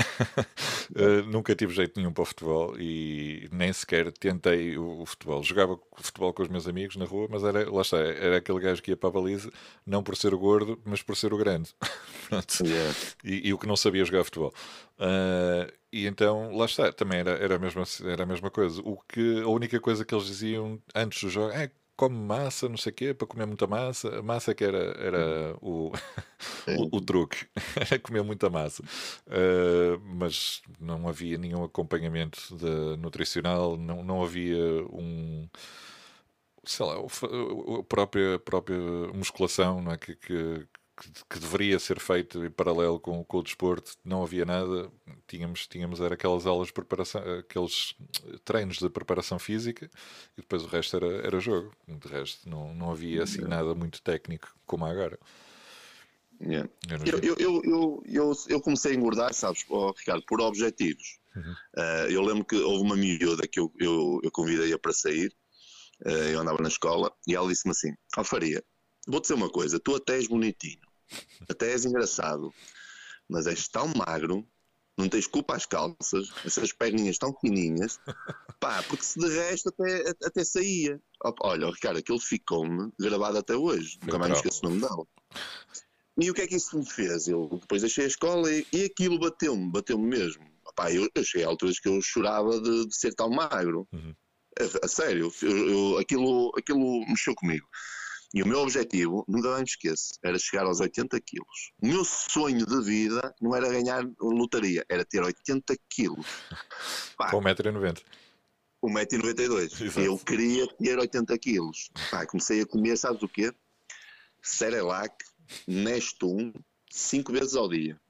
uh, 0.91 1.23
nunca 1.31 1.55
tive 1.55 1.73
jeito 1.73 1.97
nenhum 1.97 2.11
para 2.11 2.23
o 2.23 2.25
futebol 2.25 2.75
e 2.77 3.47
nem 3.53 3.71
sequer 3.71 4.11
tentei 4.11 4.77
o, 4.77 5.01
o, 5.01 5.05
futebol. 5.05 5.41
Jogava 5.43 5.79
futebol 5.95 6.33
com 6.33 6.43
os 6.43 6.49
meus 6.49 6.67
amigos 6.67 6.97
na 6.97 7.05
rua, 7.05 7.27
mas 7.29 7.41
era, 7.43 7.69
lá 7.71 7.81
está, 7.81 7.97
era 7.97 8.37
aquele 8.37 8.59
gajo 8.59 8.83
que 8.83 8.91
ia 8.91 8.97
para 8.97 9.09
a 9.09 9.13
baliza, 9.13 9.49
não 9.85 10.03
por 10.03 10.17
ser 10.17 10.33
o 10.33 10.39
gordo, 10.39 10.77
mas 10.83 11.01
por 11.01 11.15
ser 11.15 11.33
o 11.33 11.37
grande. 11.37 11.73
yeah. 12.61 12.95
e, 13.23 13.47
e, 13.47 13.53
o 13.53 13.57
que 13.57 13.67
não 13.67 13.77
sabia 13.77 14.03
jogar 14.03 14.25
futebol. 14.25 14.53
Uh, 14.99 15.71
e 15.89 16.05
então, 16.05 16.53
lá 16.53 16.65
está, 16.65 16.91
também 16.91 17.19
era, 17.19 17.31
era, 17.31 17.55
a 17.55 17.59
mesma, 17.59 17.83
era 18.05 18.23
a 18.23 18.25
mesma 18.25 18.51
coisa. 18.51 18.81
O 18.83 18.97
que, 19.07 19.41
a 19.41 19.47
única 19.47 19.79
coisa 19.79 20.03
que 20.03 20.13
eles 20.13 20.25
diziam 20.25 20.81
antes 20.93 21.23
do 21.23 21.29
jogo 21.29 21.53
é 21.53 21.71
come 21.95 22.15
massa, 22.17 22.67
não 22.69 22.77
sei 22.77 22.91
o 22.91 22.95
quê, 22.95 23.13
para 23.13 23.27
comer 23.27 23.45
muita 23.45 23.67
massa. 23.67 24.19
A 24.19 24.23
massa 24.23 24.53
que 24.53 24.63
era, 24.63 24.77
era 24.99 25.55
o, 25.61 25.91
o, 26.67 26.97
o, 26.97 27.01
truque, 27.01 27.47
era 27.75 27.99
comer 27.99 28.23
muita 28.23 28.49
massa. 28.49 28.83
Uh, 29.27 29.99
mas 30.03 30.61
não 30.79 31.07
havia 31.07 31.37
nenhum 31.37 31.63
acompanhamento 31.63 32.55
de, 32.55 32.97
nutricional, 32.97 33.77
não, 33.77 34.03
não 34.03 34.23
havia 34.23 34.57
um, 34.91 35.47
sei 36.63 36.85
lá, 36.85 36.95
a 36.95 37.83
própria, 37.83 38.35
a 38.35 38.39
própria 38.39 38.77
musculação 39.13 39.81
não 39.81 39.91
é? 39.91 39.97
que, 39.97 40.15
que, 40.15 40.67
que, 41.29 41.39
deveria 41.39 41.79
ser 41.79 41.99
feito 41.99 42.45
em 42.45 42.51
paralelo 42.51 42.99
com, 42.99 43.23
com 43.23 43.37
o 43.37 43.43
desporto, 43.43 43.95
não 44.03 44.23
havia 44.23 44.45
nada. 44.45 44.91
Tínhamos, 45.27 45.67
tínhamos 45.67 45.99
era 45.99 46.13
aquelas 46.13 46.45
aulas 46.45 46.67
de 46.67 46.73
preparação, 46.73 47.21
aqueles 47.39 47.95
treinos 48.45 48.77
de 48.77 48.89
preparação 48.89 49.39
física 49.39 49.89
e 50.37 50.41
depois 50.41 50.63
o 50.63 50.67
resto 50.67 50.95
era, 50.97 51.07
era 51.27 51.39
jogo. 51.39 51.73
De 51.87 52.07
resto, 52.07 52.47
não, 52.47 52.73
não 52.73 52.91
havia 52.91 53.23
assim 53.23 53.41
nada 53.41 53.73
muito 53.73 54.01
técnico 54.01 54.55
como 54.65 54.85
agora. 54.85 55.19
Yeah. 56.41 56.69
Eu, 57.05 57.19
eu, 57.19 57.61
eu, 57.63 58.03
eu, 58.05 58.33
eu, 58.49 58.61
comecei 58.61 58.91
a 58.91 58.95
engordar, 58.95 59.33
sabes, 59.33 59.65
oh, 59.69 59.91
Ricardo, 59.91 60.23
por 60.25 60.41
objetivos. 60.41 61.19
Uhum. 61.35 61.53
Uh, 61.77 62.11
eu 62.11 62.21
lembro 62.21 62.45
que 62.45 62.55
houve 62.55 62.83
uma 62.83 62.95
miúda 62.95 63.47
que 63.47 63.59
eu, 63.59 63.71
eu, 63.79 64.19
eu 64.23 64.31
convidei-a 64.31 64.77
para 64.77 64.91
sair, 64.91 65.33
uh, 66.05 66.09
eu 66.09 66.39
andava 66.39 66.61
na 66.61 66.67
escola, 66.67 67.11
e 67.27 67.33
ela 67.33 67.47
disse-me 67.47 67.71
assim: 67.71 67.93
Alfaria, 68.17 68.63
vou 69.07 69.19
dizer 69.19 69.33
uma 69.33 69.49
coisa, 69.49 69.79
tu 69.79 69.95
até 69.95 70.15
és 70.15 70.27
bonitinho, 70.27 70.87
até 71.49 71.71
és 71.71 71.85
engraçado, 71.85 72.53
mas 73.29 73.47
és 73.47 73.67
tão 73.67 73.91
magro, 73.95 74.47
não 74.97 75.09
tens 75.09 75.27
culpa 75.27 75.55
às 75.55 75.65
calças, 75.65 76.29
essas 76.45 76.71
perninhas 76.71 77.17
tão 77.17 77.33
fininhas, 77.39 77.99
pá, 78.59 78.83
porque 78.83 79.03
se 79.03 79.19
de 79.19 79.27
resto 79.27 79.69
até, 79.69 80.09
até 80.23 80.43
saía. 80.43 81.01
Olha, 81.41 81.69
Ricardo, 81.69 81.97
aquilo 81.97 82.19
ficou-me 82.19 82.91
gravado 82.99 83.37
até 83.37 83.55
hoje, 83.55 83.97
nunca 84.01 84.19
mais 84.19 84.31
me 84.31 84.37
esqueço 84.37 84.65
o 84.65 84.69
nome 84.69 84.81
dela. 84.81 85.05
E 86.19 86.29
o 86.29 86.33
que 86.33 86.41
é 86.41 86.47
que 86.47 86.55
isso 86.55 86.77
me 86.77 86.85
fez? 86.85 87.27
Eu 87.27 87.49
depois 87.59 87.81
deixei 87.81 88.05
a 88.05 88.07
escola 88.07 88.51
e, 88.51 88.65
e 88.71 88.85
aquilo 88.85 89.19
bateu-me, 89.19 89.71
bateu-me 89.71 90.05
mesmo. 90.05 90.45
Pá, 90.75 90.91
eu, 90.91 91.09
eu 91.13 91.23
cheguei 91.23 91.45
a 91.45 91.49
alturas 91.49 91.79
que 91.79 91.87
eu 91.87 92.01
chorava 92.01 92.59
de, 92.61 92.87
de 92.87 92.95
ser 92.95 93.13
tão 93.15 93.29
magro. 93.29 93.87
Uhum. 93.91 94.13
A, 94.59 94.85
a, 94.85 94.87
sério, 94.87 95.31
eu, 95.41 95.67
eu, 95.69 95.97
aquilo, 95.97 96.51
aquilo 96.55 97.05
mexeu 97.07 97.33
comigo. 97.35 97.67
E 98.33 98.41
o 98.41 98.47
meu 98.47 98.59
objetivo, 98.59 99.23
nunca 99.27 99.55
me 99.57 99.63
esqueço, 99.63 100.15
era 100.23 100.39
chegar 100.39 100.65
aos 100.65 100.79
80 100.79 101.21
quilos. 101.21 101.71
O 101.79 101.85
meu 101.85 102.03
sonho 102.03 102.65
de 102.65 102.81
vida 102.83 103.33
não 103.39 103.55
era 103.55 103.69
ganhar 103.69 104.03
lotaria, 104.19 104.83
era 104.89 105.05
ter 105.05 105.21
80 105.21 105.75
quilos. 105.87 106.25
Com 107.29 107.39
1,90m. 107.41 108.01
1,92m. 108.83 109.97
Eu 110.03 110.17
queria 110.17 110.67
ter 110.67 110.97
80 110.97 111.37
quilos. 111.37 111.91
Pá, 112.09 112.25
comecei 112.25 112.61
a 112.61 112.65
comer, 112.65 112.97
sabes 112.97 113.21
o 113.21 113.27
quê? 113.27 113.53
Cerelac, 114.41 115.15
Nestum, 115.67 116.51
5 116.89 117.31
vezes 117.31 117.55
ao 117.55 117.69
dia. 117.69 118.01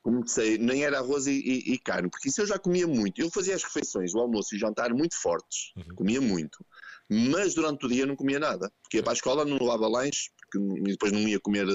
Comecei, 0.00 0.58
nem 0.58 0.84
era 0.84 1.00
arroz 1.00 1.26
e, 1.26 1.32
e, 1.32 1.72
e, 1.74 1.78
carne, 1.78 2.08
porque 2.08 2.28
isso 2.28 2.40
eu 2.40 2.46
já 2.46 2.56
comia 2.56 2.86
muito. 2.86 3.20
Eu 3.20 3.30
fazia 3.32 3.56
as 3.56 3.64
refeições, 3.64 4.14
o 4.14 4.20
almoço 4.20 4.54
e 4.54 4.56
o 4.56 4.60
jantar 4.60 4.94
muito 4.94 5.20
fortes, 5.20 5.72
uhum. 5.76 5.96
comia 5.96 6.20
muito 6.20 6.64
mas 7.08 7.54
durante 7.54 7.86
o 7.86 7.88
dia 7.88 8.04
não 8.04 8.14
comia 8.14 8.38
nada, 8.38 8.70
porque 8.82 8.98
ia 8.98 9.02
para 9.02 9.12
a 9.12 9.14
escola, 9.14 9.44
não 9.44 9.58
levava 9.58 9.88
lanche, 9.88 10.30
porque 10.36 10.82
depois 10.82 11.12
não 11.12 11.20
ia 11.20 11.40
comer, 11.40 11.66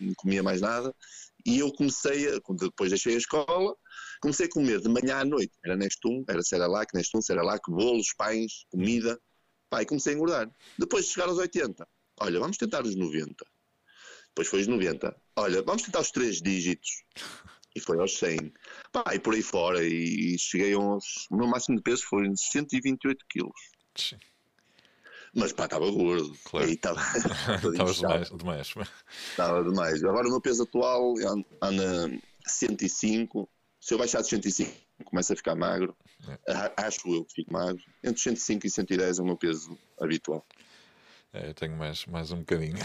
não 0.00 0.14
comia 0.14 0.42
mais 0.42 0.60
nada, 0.60 0.94
e 1.44 1.58
eu 1.58 1.72
comecei, 1.72 2.28
a, 2.28 2.40
depois 2.60 2.90
deixei 2.90 3.14
a 3.14 3.18
escola, 3.18 3.74
comecei 4.20 4.46
a 4.46 4.50
comer 4.50 4.80
de 4.80 4.88
manhã 4.88 5.18
à 5.18 5.24
noite, 5.24 5.52
era 5.64 5.76
Nestum, 5.76 6.24
era 6.28 6.42
Cerelac, 6.42 6.94
Nestum, 6.94 7.20
Cerelac, 7.20 7.62
bolos, 7.68 8.12
pães, 8.16 8.64
comida, 8.68 9.20
pá, 9.68 9.82
e 9.82 9.86
comecei 9.86 10.12
a 10.12 10.16
engordar. 10.16 10.50
Depois 10.78 11.06
de 11.06 11.12
chegar 11.12 11.28
aos 11.28 11.38
80, 11.38 11.86
olha, 12.20 12.40
vamos 12.40 12.56
tentar 12.56 12.84
os 12.84 12.94
90, 12.94 13.34
depois 14.28 14.48
foi 14.48 14.60
os 14.60 14.66
90, 14.66 15.16
olha, 15.36 15.62
vamos 15.62 15.82
tentar 15.82 16.00
os 16.00 16.10
3 16.10 16.40
dígitos, 16.40 17.04
e 17.74 17.80
foi 17.80 17.98
aos 17.98 18.18
100, 18.18 18.52
pá, 18.92 19.14
e 19.14 19.18
por 19.18 19.34
aí 19.34 19.42
fora, 19.42 19.84
e 19.84 20.38
cheguei 20.38 20.74
aos, 20.74 21.26
o 21.30 21.36
meu 21.36 21.46
máximo 21.46 21.76
de 21.76 21.82
peso 21.82 22.04
foi 22.06 22.24
128 22.34 23.24
quilos. 23.28 23.60
Sim. 23.96 24.18
Mas 25.36 25.52
pá, 25.52 25.66
estava 25.66 25.90
gordo. 25.90 26.34
Claro. 26.44 26.66
Estava 26.70 27.00
demais, 27.92 28.30
demais. 28.30 28.74
Estava 29.30 29.62
demais. 29.62 30.02
Agora 30.02 30.26
o 30.26 30.30
meu 30.30 30.40
peso 30.40 30.62
atual 30.62 31.14
anda 31.62 32.10
105. 32.46 33.46
Se 33.78 33.92
eu 33.92 33.98
baixar 33.98 34.22
de 34.22 34.28
105, 34.28 34.72
começa 35.04 35.34
a 35.34 35.36
ficar 35.36 35.54
magro. 35.54 35.94
É. 36.48 36.72
Acho 36.78 37.06
eu 37.14 37.24
que 37.26 37.34
fico 37.34 37.52
magro. 37.52 37.82
Entre 38.02 38.18
105 38.18 38.66
e 38.66 38.70
110 38.70 39.18
é 39.18 39.22
o 39.22 39.26
meu 39.26 39.36
peso 39.36 39.78
habitual. 40.00 40.42
É, 41.34 41.50
eu 41.50 41.54
tenho 41.54 41.76
mais, 41.76 42.06
mais 42.06 42.32
um 42.32 42.38
bocadinho. 42.38 42.78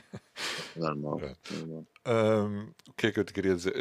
Normal. 0.74 1.20
É. 1.20 1.36
normal. 1.52 1.86
O 2.88 2.92
que 2.94 3.08
é 3.08 3.12
que 3.12 3.20
eu 3.20 3.24
te 3.24 3.32
queria 3.34 3.54
dizer? 3.54 3.74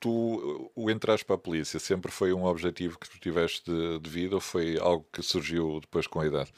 Tu, 0.00 0.70
o 0.74 0.90
entrar 0.90 1.22
para 1.22 1.36
a 1.36 1.38
polícia 1.38 1.78
sempre 1.78 2.10
foi 2.10 2.32
um 2.32 2.44
objetivo 2.44 2.98
que 2.98 3.08
tu 3.08 3.20
tiveste 3.20 3.70
de, 3.70 3.98
de 4.00 4.10
vida 4.10 4.34
ou 4.34 4.40
foi 4.40 4.78
algo 4.78 5.06
que 5.12 5.22
surgiu 5.22 5.78
depois 5.80 6.06
com 6.06 6.20
a 6.20 6.26
idade? 6.26 6.50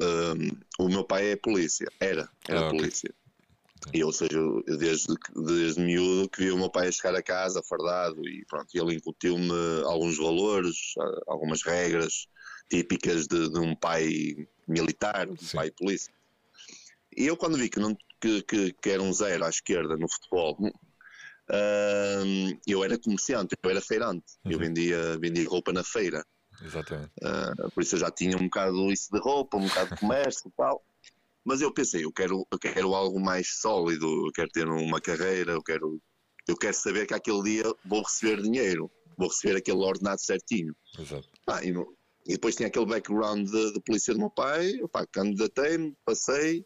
Um, 0.00 0.84
o 0.84 0.88
meu 0.88 1.04
pai 1.04 1.32
é 1.32 1.36
polícia, 1.36 1.86
era, 2.00 2.28
era 2.48 2.68
ah, 2.68 2.70
polícia. 2.70 3.12
Okay. 3.86 4.00
E, 4.00 4.04
ou 4.04 4.12
seja, 4.12 4.38
desde, 4.78 5.14
desde 5.34 5.80
miúdo 5.80 6.28
que 6.28 6.44
vi 6.44 6.50
o 6.52 6.56
meu 6.56 6.70
pai 6.70 6.90
chegar 6.92 7.14
a 7.14 7.22
casa 7.22 7.62
fardado 7.62 8.26
e 8.28 8.44
pronto, 8.46 8.68
ele 8.74 8.94
incutiu-me 8.94 9.50
alguns 9.84 10.18
valores, 10.18 10.94
algumas 11.26 11.62
regras 11.62 12.26
típicas 12.70 13.26
de, 13.26 13.50
de 13.50 13.58
um 13.58 13.74
pai 13.74 14.36
militar, 14.68 15.26
de 15.26 15.32
um 15.32 15.36
Sim. 15.36 15.56
pai 15.56 15.70
polícia. 15.70 16.12
E 17.16 17.26
eu 17.26 17.36
quando 17.36 17.58
vi 17.58 17.68
que, 17.68 17.80
não, 17.80 17.96
que, 18.20 18.42
que, 18.42 18.72
que 18.72 18.90
era 18.90 19.02
um 19.02 19.12
zero 19.12 19.44
à 19.44 19.48
esquerda 19.48 19.96
no 19.96 20.08
futebol, 20.08 20.56
eu 22.66 22.84
era 22.84 22.98
comerciante, 22.98 23.56
eu 23.62 23.70
era 23.70 23.80
feirante, 23.80 24.24
uhum. 24.44 24.52
eu 24.52 24.58
vendia, 24.58 25.18
vendia 25.18 25.48
roupa 25.48 25.72
na 25.72 25.84
feira. 25.84 26.24
Exatamente. 26.64 27.12
Uh, 27.22 27.70
por 27.70 27.82
isso 27.82 27.96
eu 27.96 28.00
já 28.00 28.10
tinha 28.10 28.36
um 28.36 28.44
bocado 28.44 28.92
isso 28.92 29.08
de 29.12 29.18
roupa, 29.20 29.56
um 29.56 29.66
bocado 29.66 29.94
de 29.94 30.00
comércio 30.00 30.48
e 30.48 30.52
tal. 30.56 30.82
Mas 31.44 31.60
eu 31.60 31.72
pensei, 31.72 32.04
eu 32.04 32.12
quero, 32.12 32.46
eu 32.50 32.58
quero 32.58 32.94
algo 32.94 33.20
mais 33.20 33.60
sólido, 33.60 34.06
eu 34.26 34.32
quero 34.32 34.48
ter 34.50 34.68
uma 34.68 35.00
carreira, 35.00 35.52
eu 35.52 35.62
quero, 35.62 36.00
eu 36.46 36.56
quero 36.56 36.74
saber 36.74 37.06
que 37.06 37.14
aquele 37.14 37.42
dia 37.42 37.64
vou 37.84 38.02
receber 38.02 38.40
dinheiro, 38.40 38.90
vou 39.18 39.28
receber 39.28 39.56
aquele 39.56 39.78
ordenado 39.78 40.20
certinho. 40.20 40.74
Exato. 40.96 41.28
Ah, 41.48 41.62
e, 41.64 41.70
e, 42.26 42.32
depois 42.34 42.54
tinha 42.54 42.68
aquele 42.68 42.86
background 42.86 43.48
de, 43.48 43.72
de 43.72 43.80
polícia 43.80 44.14
do 44.14 44.20
meu 44.20 44.30
pai, 44.30 44.72
candidatei-me, 45.10 45.96
passei, 46.04 46.64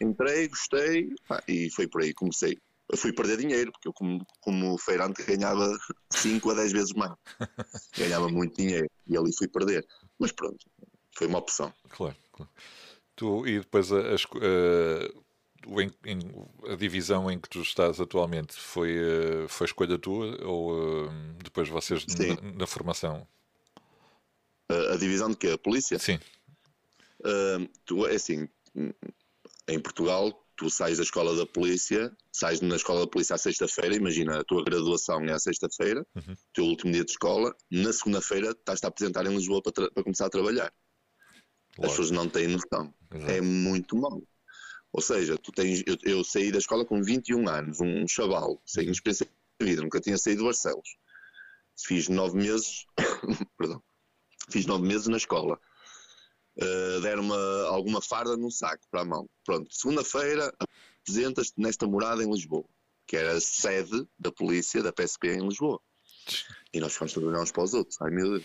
entrei, 0.00 0.48
gostei, 0.48 1.10
ah, 1.28 1.42
e 1.46 1.70
foi 1.70 1.86
por 1.86 2.02
aí, 2.02 2.14
comecei 2.14 2.58
eu 2.90 2.98
fui 2.98 3.12
perder 3.12 3.38
dinheiro, 3.38 3.72
porque 3.72 3.88
eu, 3.88 3.92
como, 3.92 4.24
como 4.40 4.78
feirante, 4.78 5.22
ganhava 5.22 5.76
5 6.10 6.50
a 6.50 6.54
10 6.54 6.72
vezes 6.72 6.92
mais. 6.92 7.14
ganhava 7.96 8.28
muito 8.28 8.56
dinheiro 8.56 8.90
e 9.06 9.16
ali 9.16 9.34
fui 9.36 9.48
perder. 9.48 9.86
Mas 10.18 10.32
pronto, 10.32 10.66
foi 11.12 11.26
uma 11.26 11.38
opção. 11.38 11.72
Claro. 11.88 12.16
claro. 12.32 12.50
Tu, 13.16 13.46
e 13.46 13.60
depois 13.60 13.92
a, 13.92 14.00
a, 14.00 14.14
a, 16.68 16.72
a, 16.72 16.76
divisão 16.76 17.30
em 17.30 17.38
que 17.38 17.48
tu 17.48 17.62
estás 17.62 18.00
atualmente 18.00 18.54
foi, 18.54 18.96
foi 19.48 19.66
escolha 19.66 19.98
tua 19.98 20.44
ou 20.44 21.08
depois 21.42 21.68
vocês 21.68 22.04
na, 22.06 22.52
na, 22.52 22.66
formação? 22.66 23.26
A, 24.68 24.96
divisão 24.96 25.30
de 25.30 25.36
que? 25.36 25.48
A 25.48 25.58
polícia? 25.58 25.98
Sim. 25.98 26.18
Uh, 27.20 27.66
tu, 27.86 28.06
é 28.06 28.16
assim, 28.16 28.48
em 29.68 29.80
Portugal 29.80 30.43
tu 30.56 30.70
sais 30.70 30.98
da 30.98 31.02
escola 31.02 31.34
da 31.36 31.46
polícia, 31.46 32.14
sais 32.32 32.60
na 32.60 32.76
escola 32.76 33.00
da 33.00 33.06
polícia 33.06 33.34
à 33.34 33.38
sexta-feira, 33.38 33.94
imagina 33.94 34.40
a 34.40 34.44
tua 34.44 34.62
graduação 34.64 35.24
é 35.24 35.32
à 35.32 35.38
sexta-feira, 35.38 36.06
uhum. 36.14 36.34
teu 36.52 36.64
último 36.64 36.92
dia 36.92 37.04
de 37.04 37.10
escola, 37.10 37.54
na 37.70 37.92
segunda-feira 37.92 38.50
estás-te 38.50 38.84
a 38.84 38.88
apresentar 38.88 39.26
em 39.26 39.34
Lisboa 39.34 39.62
para, 39.62 39.90
para 39.90 40.02
começar 40.02 40.26
a 40.26 40.30
trabalhar. 40.30 40.72
As 41.78 41.90
pessoas 41.90 42.10
não 42.12 42.28
têm 42.28 42.46
noção. 42.46 42.94
Exato. 43.12 43.32
É 43.32 43.40
muito 43.40 43.96
mal. 43.96 44.22
Ou 44.92 45.00
seja, 45.00 45.36
tu 45.36 45.50
tens, 45.50 45.82
eu, 45.86 45.96
eu, 46.04 46.24
saí 46.24 46.52
da 46.52 46.58
escola 46.58 46.84
com 46.84 47.02
21 47.02 47.48
anos, 47.48 47.80
um 47.80 48.06
chaval, 48.06 48.62
sem 48.64 48.86
uhum. 48.86 48.92
experiência 48.92 49.26
de 49.60 49.66
vida, 49.66 49.82
nunca 49.82 50.00
tinha 50.00 50.16
saído 50.16 50.40
de 50.40 50.44
Barcelos. 50.44 50.96
Fiz 51.76 52.08
nove 52.08 52.36
meses, 52.36 52.86
perdão, 53.58 53.82
fiz 54.48 54.66
nove 54.66 54.86
meses 54.86 55.08
na 55.08 55.16
escola 55.16 55.58
uh, 56.62 57.00
deram-me 57.00 57.34
alguma 57.68 58.00
farda 58.00 58.36
num 58.36 58.50
saco 58.50 58.84
para 58.90 59.02
a 59.02 59.04
mão. 59.04 59.28
Pronto, 59.44 59.68
segunda-feira 59.70 60.52
apresentas-te 61.02 61.60
nesta 61.60 61.86
morada 61.86 62.22
em 62.22 62.30
Lisboa, 62.30 62.64
que 63.06 63.16
era 63.16 63.32
a 63.32 63.40
sede 63.40 64.06
da 64.18 64.32
polícia 64.32 64.82
da 64.82 64.92
PSP 64.92 65.28
em 65.28 65.46
Lisboa. 65.46 65.80
E 66.72 66.80
nós 66.80 66.94
fomos 66.94 67.12
todos 67.12 67.38
uns 67.38 67.52
para 67.52 67.62
os 67.62 67.74
outros. 67.74 68.00
Ai 68.00 68.10
meu 68.10 68.30
Deus. 68.30 68.44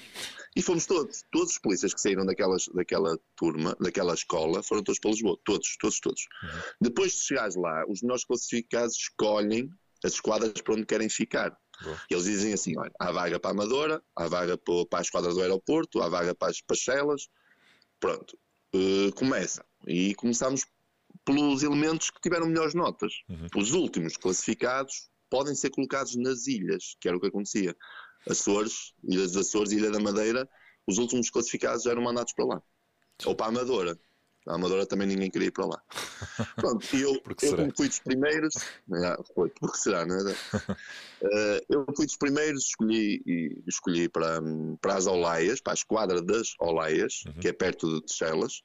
E 0.56 0.62
fomos 0.62 0.86
todos, 0.86 1.24
todos 1.32 1.52
os 1.54 1.60
polícias 1.60 1.94
que 1.94 2.02
saíram 2.02 2.26
daquelas, 2.26 2.66
daquela 2.74 3.18
turma, 3.36 3.76
daquela 3.80 4.14
escola, 4.14 4.62
foram 4.62 4.84
todos 4.84 5.00
para 5.00 5.12
Lisboa. 5.12 5.40
Todos, 5.46 5.78
todos, 5.80 6.00
todos. 6.00 6.22
Uhum. 6.44 6.62
Depois 6.82 7.14
de 7.14 7.22
chegares 7.22 7.56
lá, 7.56 7.86
os 7.88 8.02
melhores 8.02 8.26
classificados 8.26 8.96
escolhem 8.96 9.70
as 10.04 10.14
esquadras 10.14 10.54
para 10.62 10.74
onde 10.74 10.86
querem 10.86 11.10
ficar. 11.10 11.58
E 12.10 12.14
eles 12.14 12.26
dizem 12.26 12.54
assim: 12.54 12.78
olha, 12.78 12.92
há 13.00 13.12
vaga 13.12 13.40
para 13.40 13.52
a 13.52 13.54
Amadora, 13.54 14.04
há 14.16 14.28
vaga 14.28 14.58
para, 14.58 14.86
para 14.86 15.00
a 15.00 15.02
esquadra 15.02 15.34
do 15.34 15.42
aeroporto, 15.42 16.02
há 16.02 16.10
vaga 16.10 16.36
para 16.36 16.50
as 16.50 16.62
Pachelas, 16.62 17.28
Pronto, 18.00 18.38
uh, 18.76 19.14
começa. 19.14 19.66
E 19.88 20.14
começamos 20.16 20.66
pelos 21.26 21.64
elementos 21.64 22.10
que 22.10 22.22
tiveram 22.22 22.48
melhores 22.48 22.74
notas. 22.74 23.14
Uhum. 23.30 23.48
Os 23.56 23.74
últimos 23.74 24.18
classificados 24.18 25.10
podem 25.30 25.56
ser 25.56 25.70
colocados 25.70 26.16
nas 26.16 26.48
ilhas, 26.48 26.96
que 27.00 27.08
era 27.08 27.18
o 27.18 27.20
que 27.20 27.28
acontecia. 27.28 27.76
Açores, 28.28 28.94
Ilhas 29.04 29.34
dos 29.34 29.48
Açores, 29.48 29.72
Ilha 29.72 29.92
da 29.92 30.00
Madeira, 30.00 30.50
os 30.88 30.98
últimos 30.98 31.30
classificados 31.30 31.86
eram 31.86 32.02
mandados 32.02 32.34
para 32.34 32.46
lá. 32.46 32.62
Ou 33.26 33.36
para 33.36 33.48
a 33.48 33.50
Amadora. 33.50 34.00
A 34.48 34.56
Amadora 34.56 34.86
também 34.86 35.08
ninguém 35.08 35.30
queria 35.30 35.48
ir 35.50 35.52
para 35.52 35.66
lá. 35.66 35.82
Pronto, 36.56 36.86
e 36.96 37.02
eu, 37.02 37.14
eu 37.42 37.56
como 37.56 37.74
fui 37.76 37.88
dos 37.88 38.00
primeiros, 38.00 38.56
ah, 39.06 39.18
foi, 39.36 39.50
porque 39.60 39.78
será, 39.78 40.06
não 40.06 40.16
é? 40.16 40.32
Uh, 40.32 41.66
eu 41.70 41.86
fui 41.96 42.06
dos 42.06 42.18
primeiros, 42.18 42.66
escolhi, 42.66 43.22
escolhi 43.68 44.10
para, 44.10 44.42
para 44.82 44.96
as 44.96 45.08
Olaias, 45.08 45.62
para 45.62 45.74
a 45.74 45.76
esquadra 45.76 46.22
das 46.22 46.54
Olaias, 46.60 47.24
uhum. 47.26 47.34
que 47.34 47.48
é 47.48 47.54
perto 47.54 48.02
de 48.02 48.14
Chelas. 48.14 48.64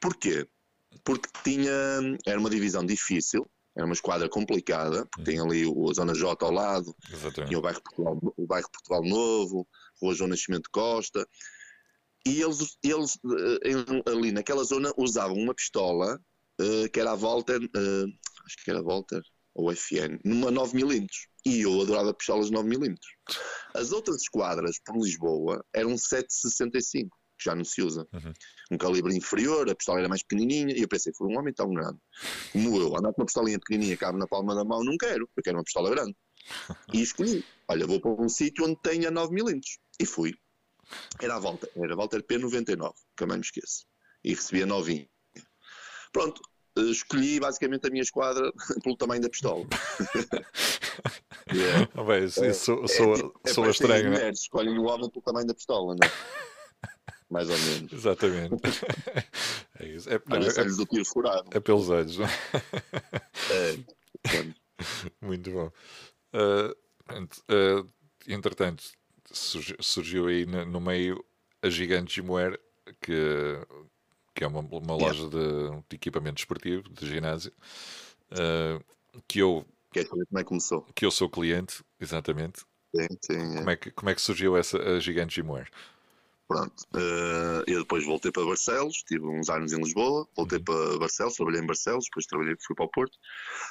Porquê? 0.00 0.46
Porque 1.04 1.28
tinha, 1.42 1.72
era 2.26 2.38
uma 2.38 2.50
divisão 2.50 2.84
difícil, 2.84 3.46
era 3.76 3.84
uma 3.84 3.92
esquadra 3.92 4.28
complicada, 4.28 5.04
porque 5.06 5.30
tem 5.30 5.38
ali 5.38 5.64
a 5.64 5.94
Zona 5.94 6.14
J 6.14 6.44
ao 6.44 6.50
lado, 6.50 6.96
Exatamente. 7.12 7.48
tinha 7.48 7.58
o 7.58 7.62
bairro, 7.62 7.82
Portugal, 7.82 8.18
o 8.36 8.46
bairro 8.46 8.70
Portugal 8.70 9.02
Novo, 9.04 9.68
Rua 10.00 10.14
João 10.14 10.30
Nascimento 10.30 10.70
Costa, 10.70 11.28
e 12.26 12.42
eles, 12.42 12.76
eles 12.82 13.18
eh, 13.64 14.10
ali 14.10 14.32
naquela 14.32 14.64
zona 14.64 14.92
usavam 14.96 15.36
uma 15.36 15.54
pistola 15.54 16.20
uh, 16.60 16.90
que 16.92 16.98
era 16.98 17.12
a 17.12 17.14
Walter, 17.14 17.62
uh, 17.62 18.06
acho 18.44 18.64
que 18.64 18.70
era 18.70 18.80
a 18.80 18.82
Walter 18.82 19.22
ou 19.54 19.72
FN, 19.72 20.18
numa 20.24 20.50
9mm. 20.50 21.06
E 21.46 21.60
eu 21.60 21.80
adorava 21.80 22.12
pistolas 22.12 22.50
9mm. 22.50 22.96
As 23.74 23.92
outras 23.92 24.22
esquadras 24.22 24.80
por 24.84 24.96
Lisboa 24.96 25.64
eram 25.72 25.94
7,65, 25.94 27.08
que 27.38 27.44
já 27.44 27.54
não 27.54 27.64
se 27.64 27.80
usa. 27.80 28.06
Uhum. 28.12 28.32
Um 28.72 28.76
calibre 28.76 29.14
inferior, 29.14 29.70
a 29.70 29.74
pistola 29.74 30.00
era 30.00 30.08
mais 30.08 30.22
pequenininha, 30.24 30.76
e 30.76 30.82
eu 30.82 30.88
pensei, 30.88 31.12
foi 31.16 31.28
um 31.28 31.38
homem 31.38 31.54
tão 31.54 31.72
grande 31.72 31.98
como 32.52 32.76
eu, 32.80 32.96
andar 32.96 33.12
com 33.12 33.22
uma 33.22 33.26
pistolinha 33.26 33.58
pequenininha, 33.58 33.96
cabe 33.96 34.18
na 34.18 34.26
palma 34.26 34.54
da 34.54 34.64
mão, 34.64 34.82
não 34.82 34.96
quero, 34.98 35.28
eu 35.36 35.42
quero 35.42 35.56
uma 35.58 35.64
pistola 35.64 35.90
grande. 35.90 36.14
E 36.92 37.02
escolhi, 37.02 37.44
olha, 37.68 37.86
vou 37.86 38.00
para 38.00 38.10
um 38.10 38.28
sítio 38.28 38.64
onde 38.64 38.80
tenha 38.82 39.12
9mm. 39.12 39.60
E 40.00 40.04
fui. 40.06 40.34
Era 41.20 41.36
a 41.36 41.38
volta, 41.38 41.68
era 41.76 41.92
a 41.92 41.96
Walter 41.96 42.22
P99, 42.22 42.92
que 43.16 43.24
eu 43.24 43.28
me 43.28 43.40
esqueço. 43.40 43.86
E 44.24 44.34
recebia 44.34 44.66
novinho. 44.66 45.08
Pronto, 46.12 46.40
eh, 46.76 46.82
escolhi 46.82 47.40
basicamente 47.40 47.86
a 47.86 47.90
minha 47.90 48.02
esquadra 48.02 48.52
pelo 48.82 48.96
tamanho 48.96 49.22
da 49.22 49.28
pistola. 49.28 49.66
yeah. 51.52 51.88
oh, 51.94 52.04
bem, 52.04 52.24
isso, 52.24 52.44
isso 52.44 52.72
é, 52.84 52.88
sou, 52.88 53.14
é, 53.44 53.52
sou 53.52 53.66
é, 53.66 53.70
estranho, 53.70 54.10
né? 54.10 54.30
Escolhem 54.30 54.78
o 54.78 54.84
homem 54.84 55.10
pelo 55.10 55.22
tamanho 55.22 55.46
da 55.46 55.54
pistola, 55.54 55.94
não 55.94 56.06
é? 56.06 56.12
Mais 57.28 57.50
ou 57.50 57.58
menos. 57.58 57.92
Exatamente. 57.92 58.54
é 59.80 59.86
isso. 59.88 60.08
É, 60.08 60.20
não, 60.28 60.36
é, 60.36 60.64
do 60.64 60.86
tiro 60.86 61.04
furado. 61.04 61.48
É 61.50 61.58
pelos 61.58 61.90
olhos, 61.90 62.18
não 62.18 62.26
é? 62.26 62.30
é. 63.50 64.54
Muito 65.20 65.50
bom. 65.50 65.72
Uh, 66.32 66.70
uh, 67.50 67.90
entretanto, 68.28 68.84
surgiu, 69.32 70.26
aí 70.26 70.46
no, 70.46 70.80
meio 70.80 71.24
a 71.62 71.68
Gigante 71.68 72.14
Gimoer, 72.14 72.58
que, 73.00 73.58
que 74.34 74.44
é 74.44 74.46
uma, 74.46 74.60
uma 74.60 74.94
loja 74.94 75.28
de, 75.28 75.70
de, 75.88 75.96
equipamento 75.96 76.38
esportivo, 76.38 76.88
de 76.88 77.06
ginásio, 77.08 77.52
uh, 78.32 78.84
que 79.26 79.40
eu. 79.40 79.66
Quer 79.92 80.06
saber 80.06 80.26
como 80.26 80.38
é 80.38 80.42
que 80.42 80.48
começou? 80.48 80.82
Que 80.94 81.06
eu 81.06 81.10
sou 81.10 81.28
cliente, 81.28 81.82
exatamente. 82.00 82.60
Sim, 82.94 83.06
sim, 83.20 83.56
como, 83.56 83.70
é 83.70 83.76
que, 83.76 83.90
como 83.90 84.10
é 84.10 84.14
que 84.14 84.20
surgiu 84.22 84.56
essa 84.56 84.78
a 84.78 85.00
Gigante 85.00 85.36
Gimoer? 85.36 85.68
Pronto, 86.48 86.84
uh, 86.94 87.64
eu 87.66 87.80
depois 87.80 88.04
voltei 88.04 88.30
para 88.30 88.44
Barcelos, 88.44 88.98
tive 88.98 89.26
uns 89.26 89.48
anos 89.48 89.72
em 89.72 89.82
Lisboa, 89.82 90.28
voltei 90.36 90.58
uhum. 90.58 90.64
para 90.64 90.98
Barcelos, 90.98 91.34
trabalhei 91.34 91.60
em 91.60 91.66
Barcelos, 91.66 92.04
depois 92.04 92.26
trabalhei, 92.26 92.54
fui 92.64 92.76
para 92.76 92.84
o 92.84 92.90
Porto. 92.90 93.18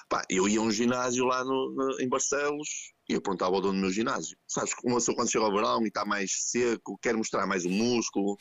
Pá, 0.09 0.25
eu 0.29 0.47
ia 0.47 0.59
a 0.59 0.61
um 0.61 0.69
ginásio 0.69 1.25
lá 1.25 1.43
no, 1.45 1.73
no, 1.73 2.01
em 2.01 2.09
Barcelos 2.09 2.93
e 3.07 3.13
eu 3.13 3.21
perguntava 3.21 3.55
ao 3.55 3.61
dono 3.61 3.75
do 3.75 3.79
meu 3.79 3.91
ginásio: 3.91 4.37
sabes, 4.45 4.73
uma 4.83 4.95
pessoa 4.95 5.15
quando 5.15 5.31
chega 5.31 5.45
ao 5.45 5.53
verão 5.53 5.83
e 5.83 5.87
está 5.87 6.03
mais 6.03 6.31
seco, 6.49 6.99
quer 7.01 7.15
mostrar 7.15 7.47
mais 7.47 7.63
o 7.63 7.69
músculo, 7.69 8.37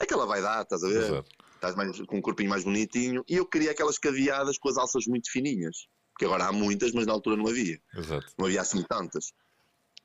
aquela 0.00 0.26
vai 0.26 0.40
dar, 0.40 0.62
estás 0.62 0.84
a 0.84 0.88
ver? 0.88 1.02
Exato. 1.02 1.30
Estás 1.54 1.74
mais, 1.74 2.00
com 2.02 2.18
um 2.18 2.22
corpinho 2.22 2.50
mais 2.50 2.64
bonitinho. 2.64 3.24
E 3.28 3.36
eu 3.36 3.46
queria 3.46 3.72
aquelas 3.72 3.98
caveadas 3.98 4.58
com 4.58 4.68
as 4.68 4.76
alças 4.76 5.06
muito 5.06 5.30
fininhas, 5.30 5.86
que 6.18 6.24
agora 6.24 6.46
há 6.46 6.52
muitas, 6.52 6.92
mas 6.92 7.06
na 7.06 7.12
altura 7.12 7.36
não 7.36 7.48
havia. 7.48 7.80
Exato. 7.96 8.26
Não 8.38 8.46
havia 8.46 8.60
assim 8.60 8.82
tantas. 8.82 9.32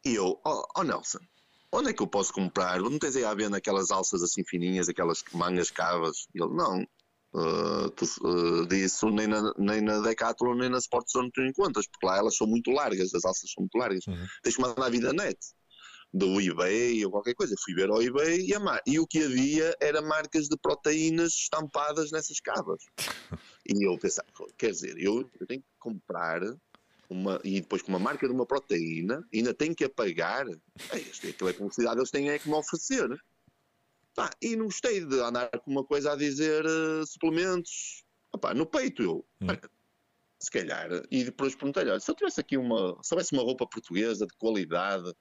E 0.06 0.16
eu, 0.16 0.40
oh, 0.46 0.64
oh 0.76 0.84
Nelson, 0.84 1.20
onde 1.72 1.90
é 1.90 1.94
que 1.94 2.02
eu 2.02 2.08
posso 2.08 2.34
comprar? 2.34 2.80
Não 2.80 3.00
tens 3.00 3.16
aí 3.16 3.24
a 3.24 3.34
venda 3.34 3.58
aquelas 3.58 3.92
alças 3.92 4.22
assim 4.24 4.44
fininhas, 4.44 4.90
aquelas 4.90 5.24
mangas 5.34 5.72
cavas? 5.72 6.28
E 6.34 6.42
ele, 6.42 6.54
não, 6.54 6.82
uh, 7.34 7.90
tu, 7.92 8.06
uh, 8.22 8.66
disso 8.68 9.10
nem 9.10 9.28
na, 9.28 9.54
nem 9.58 9.82
na 9.82 10.00
Decathlon 10.00 10.56
nem 10.56 10.70
na 10.70 10.78
Sport 10.78 11.10
Zone 11.10 11.32
tu 11.34 11.42
encontras, 11.42 11.88
porque 11.88 12.06
lá 12.06 12.18
elas 12.18 12.36
são 12.36 12.48
muito 12.48 12.72
largas, 12.72 13.14
as 13.14 13.26
alças 13.26 13.52
são 13.52 13.62
muito 13.62 13.78
largas. 13.78 14.06
Uhum. 14.08 14.26
Tens 14.44 14.56
que 14.56 14.62
mandar 14.62 14.86
a 14.86 14.90
vida 14.90 15.14
net 15.14 15.38
do 16.14 16.40
eBay 16.42 17.06
ou 17.06 17.12
qualquer 17.12 17.36
coisa. 17.36 17.56
Fui 17.64 17.74
ver 17.74 17.90
ao 17.90 18.02
eBay 18.02 18.40
e, 18.46 18.56
a 18.56 18.82
e 18.86 19.00
o 19.00 19.06
que 19.06 19.24
havia 19.24 19.76
era 19.82 20.02
marcas 20.02 20.48
de 20.48 20.58
proteínas 20.58 21.34
estampadas 21.34 22.12
nessas 22.12 22.40
cavas. 22.40 22.82
e 23.68 23.86
eu 23.86 23.98
pensava, 24.00 24.28
quer 24.58 24.72
dizer, 24.72 24.96
eu, 24.98 25.30
eu 25.40 25.48
tenho 25.48 25.62
que 25.62 25.68
comprar 25.80 26.42
uma, 27.10 27.40
e 27.44 27.62
depois 27.62 27.82
com 27.82 27.90
uma 27.90 28.00
marca 28.00 28.28
de 28.28 28.34
uma 28.34 28.46
proteína, 28.46 29.26
ainda 29.34 29.54
tem 29.54 29.74
que 29.74 29.86
apagar, 29.86 30.48
é, 30.48 31.00
este, 31.00 31.30
aquela 31.30 31.54
publicidade 31.54 32.00
eles 32.00 32.12
têm 32.12 32.30
é 32.30 32.40
que 32.40 32.50
me 32.50 32.56
oferecer. 32.56 33.10
Pá, 34.16 34.30
e 34.42 34.56
não 34.56 34.66
gostei 34.66 35.06
de 35.06 35.20
andar 35.20 35.50
com 35.60 35.72
uma 35.72 35.84
coisa 35.84 36.14
a 36.14 36.16
dizer 36.16 36.66
uh, 36.66 37.06
suplementos 37.06 38.04
Opá, 38.34 38.54
no 38.54 38.66
peito. 38.66 39.02
Eu, 39.02 39.26
hum. 39.42 39.48
se 40.40 40.52
calhar, 40.52 40.90
e 41.10 41.24
depois 41.24 41.56
perguntei-lhe: 41.56 42.00
se 42.00 42.10
eu 42.10 42.16
tivesse 42.16 42.40
aqui 42.40 42.58
uma, 42.58 42.98
se 43.02 43.14
houvesse 43.14 43.34
uma 43.34 43.44
roupa 43.44 43.68
portuguesa 43.68 44.26
de 44.26 44.36
qualidade, 44.38 45.12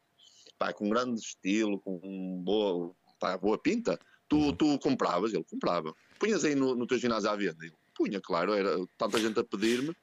pá, 0.59 0.73
com 0.73 0.89
grande 0.89 1.21
estilo, 1.21 1.81
com 1.81 2.43
boa, 2.45 2.95
pá, 3.19 3.39
boa 3.39 3.59
pinta, 3.59 3.99
tu, 4.29 4.37
uhum. 4.37 4.57
tu 4.57 4.79
compravas? 4.79 5.33
Ele 5.33 5.45
comprava. 5.45 5.95
Punhas 6.19 6.45
aí 6.45 6.55
no, 6.55 6.75
no 6.75 6.87
teu 6.87 6.99
ginásio 6.99 7.31
à 7.31 7.37
venda? 7.37 7.65
Ele, 7.65 7.75
punha, 7.95 8.21
claro, 8.21 8.53
era 8.53 8.77
tanta 8.99 9.19
gente 9.19 9.39
a 9.39 9.45
pedir-me. 9.45 9.95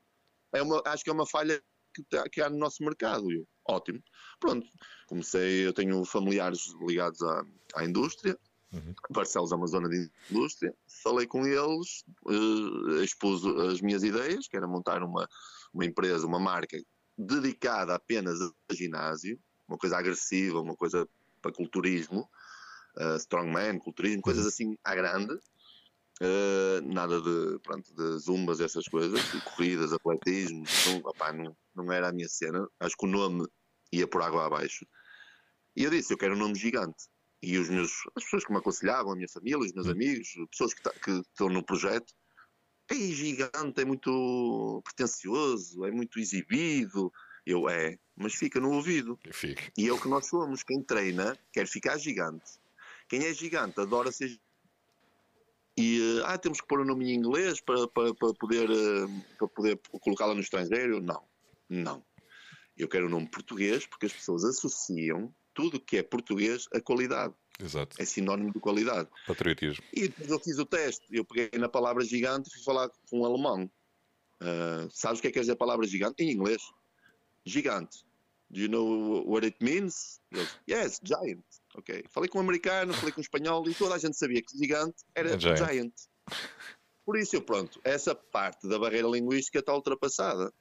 É 0.54 0.62
uma, 0.62 0.82
acho 0.86 1.04
que 1.04 1.10
é 1.10 1.13
uma 1.13 1.26
falha 1.26 1.62
que, 1.93 2.03
tá, 2.03 2.27
que 2.29 2.41
há 2.41 2.49
no 2.49 2.58
nosso 2.58 2.84
mercado. 2.84 3.32
Eu, 3.32 3.47
ótimo. 3.67 4.01
Pronto, 4.39 4.67
comecei, 5.08 5.65
eu 5.65 5.73
tenho 5.73 6.03
familiares 6.06 6.73
ligados 6.86 7.21
à, 7.21 7.45
à 7.75 7.86
indústria, 7.86 8.38
uhum. 8.73 8.93
Barcelos 9.10 9.51
é 9.51 9.56
uma 9.56 9.67
zona 9.67 9.88
de 9.88 10.10
indústria, 10.29 10.73
falei 11.03 11.27
com 11.27 11.45
eles, 11.45 12.03
uh, 12.25 13.03
expus 13.03 13.45
as 13.45 13.82
minhas 13.82 14.03
ideias, 14.03 14.47
que 14.47 14.58
era 14.58 14.67
montar 14.67 15.03
uma, 15.03 15.27
uma 15.73 15.86
empresa, 15.86 16.27
uma 16.27 16.39
marca 16.39 16.77
dedicada 17.17 17.95
apenas 17.95 18.39
a 18.41 18.73
ginásio, 18.73 19.39
uma 19.67 19.77
coisa 19.77 19.97
agressiva, 19.97 20.60
uma 20.60 20.75
coisa 20.75 21.08
para 21.41 21.53
culturismo, 21.53 22.29
uh, 22.97 23.15
strongman, 23.17 23.79
culturismo, 23.79 24.21
coisas 24.21 24.43
uhum. 24.43 24.49
assim 24.49 24.77
à 24.84 24.95
grande, 24.95 25.38
Uh, 26.21 26.79
nada 26.93 27.19
de, 27.19 27.60
pronto, 27.63 27.91
de 27.95 28.19
zumbas, 28.19 28.62
essas 28.62 28.86
coisas, 28.86 29.19
de 29.32 29.41
corridas, 29.41 29.91
atletismo, 29.91 30.63
não, 30.86 30.97
opá, 31.10 31.34
não, 31.34 31.58
não 31.75 31.91
era 31.91 32.09
a 32.09 32.13
minha 32.13 32.27
cena. 32.27 32.67
Acho 32.79 32.95
que 32.97 33.05
o 33.05 33.09
nome 33.09 33.47
ia 33.91 34.07
por 34.07 34.21
água 34.21 34.45
abaixo. 34.45 34.86
E 35.75 35.83
eu 35.83 35.89
disse: 35.89 36.13
Eu 36.13 36.17
quero 36.17 36.36
um 36.36 36.39
nome 36.39 36.55
gigante. 36.55 37.07
E 37.41 37.57
os 37.57 37.69
meus, 37.69 37.91
as 38.15 38.23
pessoas 38.23 38.45
que 38.45 38.51
me 38.51 38.57
aconselhavam, 38.57 39.12
a 39.12 39.15
minha 39.15 39.27
família, 39.27 39.59
os 39.59 39.73
meus 39.73 39.88
hum. 39.88 39.91
amigos, 39.91 40.29
pessoas 40.51 40.73
que, 40.73 40.89
que 40.99 41.12
estão 41.12 41.49
no 41.49 41.63
projeto, 41.63 42.13
é 42.89 42.95
gigante, 42.95 43.81
é 43.81 43.86
muito 43.86 44.81
pretencioso, 44.83 45.86
é 45.86 45.91
muito 45.91 46.19
exibido. 46.19 47.12
Eu, 47.45 47.67
é, 47.67 47.97
mas 48.15 48.36
fica 48.36 48.59
no 48.59 48.71
ouvido. 48.71 49.19
Fica. 49.31 49.71
E 49.77 49.88
é 49.88 49.91
o 49.91 49.99
que 49.99 50.07
nós 50.07 50.27
somos. 50.27 50.63
Quem 50.63 50.81
treina 50.81 51.38
quer 51.51 51.67
ficar 51.67 51.97
gigante. 51.97 52.59
Quem 53.09 53.25
é 53.25 53.33
gigante 53.33 53.81
adora 53.81 54.12
ser 54.12 54.39
e 55.77 56.21
ah, 56.25 56.38
temos 56.38 56.62
que 56.62 56.67
pôr 56.67 56.81
o 56.81 56.86
nome 56.86 57.12
em 57.12 57.15
inglês 57.15 57.59
para, 57.59 57.88
para, 57.88 58.13
para 58.13 58.33
poder, 58.36 58.69
eh, 58.69 59.23
para 59.38 59.47
poder 59.47 59.79
colocá-la 60.01 60.36
no 60.36 60.41
estrangeiro. 60.41 61.01
Não, 61.01 61.23
não. 61.69 62.04
Eu 62.76 62.88
quero 62.88 63.08
o 63.08 63.10
nome 63.10 63.30
português 63.30 63.86
porque 63.86 64.08
as 64.08 64.13
pessoas 64.13 64.43
associam 64.43 65.34
tudo 65.54 65.80
que 65.80 65.97
é 65.97 66.04
português 66.04 66.67
a 66.73 66.82
qualidade. 66.82 67.34
Exato. 67.60 67.95
É 68.02 68.06
sinónimo 68.06 68.52
de 68.52 68.60
qualidade. 68.60 69.10
Patriotismo. 69.28 69.84
E 69.93 70.08
depois 70.08 70.30
eu 70.30 70.39
fiz 70.39 70.58
o 70.58 70.65
teste. 70.65 71.06
Eu 71.12 71.23
peguei 71.23 71.49
na 71.60 71.69
palavra 71.69 72.04
gigante 72.04 72.49
e 72.49 72.54
fui 72.54 72.63
falar 72.63 72.89
com 73.10 73.21
um 73.21 73.26
alemão. 73.26 73.69
Uh, 74.41 74.89
sabes 74.91 75.19
o 75.19 75.21
que 75.21 75.28
é 75.28 75.32
que 75.32 75.36
quer 75.36 75.41
dizer 75.41 75.54
a 75.54 75.58
palavra 75.58 75.86
gigante? 75.86 76.23
Em 76.23 76.32
inglês. 76.32 76.62
Gigante. 77.45 78.04
Do 78.49 78.60
you 78.60 78.69
know 78.69 79.23
what 79.26 79.45
it 79.45 79.58
means? 79.62 80.19
yes, 80.69 80.99
giant. 81.04 81.43
Ok. 81.76 82.06
Falei 82.10 82.30
com 82.30 82.39
um 82.39 82.41
americano, 82.41 82.93
falei 82.93 83.12
com 83.12 83.19
um 83.19 83.23
espanhol 83.23 83.67
e 83.69 83.73
toda 83.73 83.95
a 83.95 83.97
gente 83.97 84.17
sabia 84.17 84.41
que 84.41 84.58
gigante 84.58 85.04
era 85.15 85.34
é 85.34 85.39
giant. 85.39 85.58
giant. 85.58 85.93
Por 87.06 87.17
isso, 87.17 87.36
eu, 87.36 87.41
pronto, 87.41 87.80
essa 87.84 88.15
parte 88.15 88.67
da 88.67 88.80
barreira 88.80 89.08
linguística 89.08 89.60
está 89.60 89.73
ultrapassada. 89.73 90.54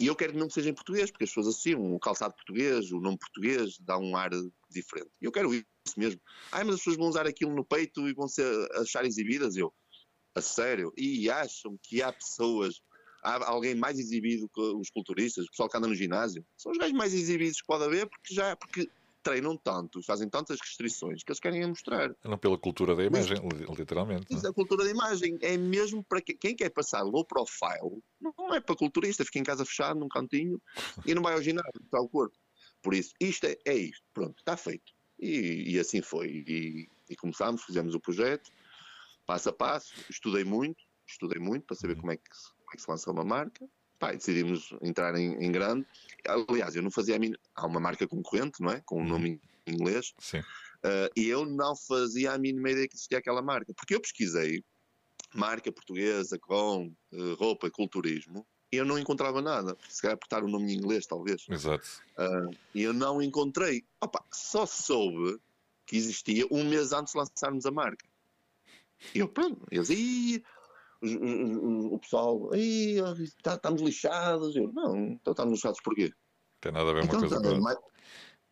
E 0.00 0.06
eu 0.06 0.14
quero 0.14 0.32
que 0.32 0.38
não 0.38 0.48
seja 0.48 0.70
em 0.70 0.74
português, 0.74 1.10
porque 1.10 1.24
as 1.24 1.30
pessoas 1.30 1.48
associam 1.48 1.94
o 1.94 1.98
calçado 1.98 2.34
português, 2.34 2.92
o 2.92 3.00
nome 3.00 3.18
português, 3.18 3.76
dá 3.80 3.98
um 3.98 4.16
ar 4.16 4.30
diferente. 4.70 5.10
E 5.20 5.24
eu 5.24 5.32
quero 5.32 5.52
isso 5.52 5.66
mesmo. 5.96 6.20
Ai, 6.52 6.62
mas 6.62 6.74
as 6.74 6.80
pessoas 6.80 6.96
vão 6.96 7.08
usar 7.08 7.26
aquilo 7.26 7.52
no 7.52 7.64
peito 7.64 8.08
e 8.08 8.14
vão 8.14 8.28
ser, 8.28 8.46
achar 8.76 9.04
exibidas. 9.04 9.56
Eu, 9.56 9.74
a 10.36 10.40
sério. 10.40 10.92
E 10.96 11.28
acham 11.28 11.76
que 11.82 12.00
há 12.00 12.12
pessoas, 12.12 12.80
há 13.24 13.50
alguém 13.50 13.74
mais 13.74 13.98
exibido 13.98 14.48
que 14.48 14.60
os 14.60 14.88
culturistas, 14.90 15.44
o 15.44 15.50
pessoal 15.50 15.68
que 15.68 15.76
anda 15.76 15.88
no 15.88 15.94
ginásio. 15.94 16.46
São 16.56 16.70
os 16.70 16.78
gajos 16.78 16.96
mais 16.96 17.12
exibidos 17.12 17.60
que 17.60 17.66
pode 17.66 17.84
haver, 17.84 18.08
porque 18.08 18.34
já, 18.34 18.54
porque 18.54 18.88
treinam 19.22 19.56
tanto, 19.56 20.02
fazem 20.02 20.28
tantas 20.28 20.58
restrições 20.60 21.22
que 21.22 21.30
eles 21.30 21.40
querem 21.40 21.66
mostrar. 21.66 22.14
Não 22.24 22.38
pela 22.38 22.58
cultura 22.58 22.94
da 22.94 23.04
imagem, 23.04 23.36
literalmente. 23.76 24.26
Isso, 24.34 24.46
a 24.46 24.52
cultura 24.52 24.84
da 24.84 24.90
imagem 24.90 25.38
é 25.40 25.56
mesmo 25.56 26.04
para 26.04 26.20
quem 26.20 26.54
quer 26.54 26.70
passar 26.70 27.02
low 27.02 27.24
profile, 27.24 28.02
não 28.20 28.54
é 28.54 28.60
para 28.60 28.76
culturista, 28.76 29.24
fica 29.24 29.38
em 29.38 29.44
casa 29.44 29.64
fechado 29.64 29.98
num 29.98 30.08
cantinho 30.08 30.60
e 31.06 31.14
não 31.14 31.22
vai 31.22 31.34
ao 31.34 31.42
ginásio, 31.42 31.70
está 31.82 32.00
o 32.00 32.08
corpo. 32.08 32.36
Por 32.82 32.94
isso, 32.94 33.12
isto 33.20 33.44
é, 33.46 33.56
é 33.64 33.74
isto, 33.74 34.04
pronto, 34.14 34.38
está 34.38 34.56
feito. 34.56 34.92
E, 35.18 35.74
e 35.74 35.78
assim 35.78 36.00
foi. 36.00 36.44
E, 36.46 36.88
e 37.10 37.16
começámos, 37.16 37.64
fizemos 37.64 37.94
o 37.94 38.00
projeto, 38.00 38.50
passo 39.26 39.48
a 39.48 39.52
passo, 39.52 39.92
estudei 40.08 40.44
muito, 40.44 40.82
estudei 41.06 41.40
muito 41.40 41.66
para 41.66 41.76
saber 41.76 41.96
como 41.96 42.12
é 42.12 42.16
que, 42.16 42.22
como 42.58 42.70
é 42.72 42.76
que 42.76 42.82
se 42.82 42.90
lança 42.90 43.10
uma 43.10 43.24
marca. 43.24 43.68
Pá, 43.98 44.12
decidimos 44.12 44.72
entrar 44.80 45.14
em, 45.16 45.34
em, 45.44 45.50
grande. 45.50 45.86
Aliás, 46.48 46.76
eu 46.76 46.82
não 46.82 46.90
fazia 46.90 47.16
a 47.16 47.18
minha. 47.18 47.36
Há 47.54 47.66
uma 47.66 47.80
marca 47.80 48.06
concorrente, 48.06 48.60
não 48.60 48.70
é? 48.70 48.80
Com 48.84 48.96
um 48.96 49.00
uhum. 49.00 49.08
nome 49.08 49.40
em 49.66 49.74
inglês. 49.74 50.14
Sim. 50.18 50.38
Uh, 50.38 51.10
e 51.16 51.26
eu 51.26 51.44
não 51.44 51.74
fazia 51.74 52.32
a 52.32 52.38
mínima 52.38 52.70
ideia 52.70 52.86
que 52.86 52.94
existia 52.94 53.18
aquela 53.18 53.42
marca. 53.42 53.74
Porque 53.74 53.94
eu 53.94 54.00
pesquisei 54.00 54.62
marca 55.34 55.70
portuguesa 55.72 56.38
com 56.38 56.94
uh, 57.12 57.34
roupa 57.34 57.66
e 57.66 57.70
culturismo 57.70 58.46
e 58.70 58.76
eu 58.76 58.84
não 58.84 58.98
encontrava 58.98 59.40
nada. 59.42 59.76
Se 59.88 60.02
calhar 60.02 60.14
apertar 60.14 60.44
o 60.44 60.48
nome 60.48 60.72
em 60.72 60.76
inglês, 60.76 61.06
talvez. 61.06 61.46
Exato. 61.48 61.86
Uh, 62.18 62.54
e 62.74 62.82
eu 62.82 62.92
não 62.92 63.22
encontrei. 63.22 63.84
Opa, 64.00 64.24
só 64.30 64.66
soube 64.66 65.40
que 65.86 65.96
existia 65.96 66.46
um 66.50 66.64
mês 66.64 66.92
antes 66.92 67.14
de 67.14 67.18
lançarmos 67.18 67.64
a 67.64 67.70
marca. 67.70 68.06
E 69.14 69.20
eu, 69.20 69.28
pronto, 69.28 69.66
eles, 69.70 69.88
Ih, 71.02 71.16
o, 71.16 71.94
o, 71.94 71.98
pessoal, 71.98 72.50
tá, 73.42 73.54
estamos 73.54 73.80
lixados. 73.82 74.56
Eu, 74.56 74.72
não, 74.72 74.96
então 74.96 75.32
estamos 75.32 75.54
lixados 75.54 75.80
porquê? 75.80 76.12
Tem 76.60 76.72
nada 76.72 76.90
a 76.90 76.92
ver 76.92 77.04
então, 77.04 77.18
uma 77.18 77.28
coisa 77.28 77.42
tá, 77.42 77.54
com 77.54 77.60
mais, 77.60 77.78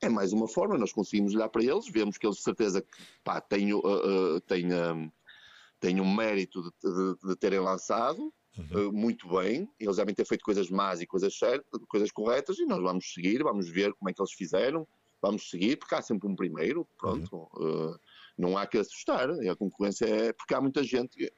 é 0.01 0.09
mais 0.09 0.33
uma 0.33 0.47
forma, 0.47 0.79
nós 0.79 0.93
conseguimos 0.93 1.35
olhar 1.35 1.49
para 1.49 1.65
eles, 1.65 1.89
vemos 1.89 2.19
que 2.19 2.27
eles 2.27 2.37
de 2.37 2.43
certeza 2.43 2.83
que 2.83 2.89
pá, 3.25 3.41
têm, 3.41 3.73
uh, 3.73 3.79
uh, 3.79 4.41
têm, 4.43 4.73
um, 4.73 5.11
têm 5.81 6.01
um 6.01 6.15
mérito 6.15 6.63
de, 6.63 6.71
de, 6.83 7.29
de 7.29 7.37
terem 7.37 7.59
lançado 7.59 8.33
uhum. 8.59 8.89
uh, 8.89 8.93
muito 8.93 9.29
bem, 9.29 9.69
eles 9.81 9.97
devem 9.97 10.15
ter 10.15 10.25
feito 10.25 10.45
coisas 10.45 10.71
más 10.71 11.01
e 11.01 11.07
coisas 11.07 11.37
certas, 11.37 11.81
coisas 11.89 12.13
corretas, 12.13 12.59
e 12.59 12.67
nós 12.67 12.81
vamos 12.81 13.13
seguir, 13.13 13.43
vamos 13.43 13.69
ver 13.69 13.93
como 13.95 14.11
é 14.11 14.13
que 14.13 14.21
eles 14.21 14.33
fizeram, 14.33 14.87
vamos 15.21 15.51
seguir, 15.51 15.77
porque 15.77 15.95
há 15.95 16.03
sempre 16.03 16.29
um 16.29 16.37
primeiro, 16.37 16.87
pronto. 16.97 17.49
Uhum. 17.57 17.91
Uh, 17.91 18.01
não 18.39 18.57
há 18.57 18.67
que 18.67 18.79
assustar, 18.79 19.31
a 19.31 19.57
concorrência 19.57 20.05
é 20.05 20.33
porque 20.33 20.55
há 20.55 20.61
muita 20.61 20.85
gente 20.85 21.33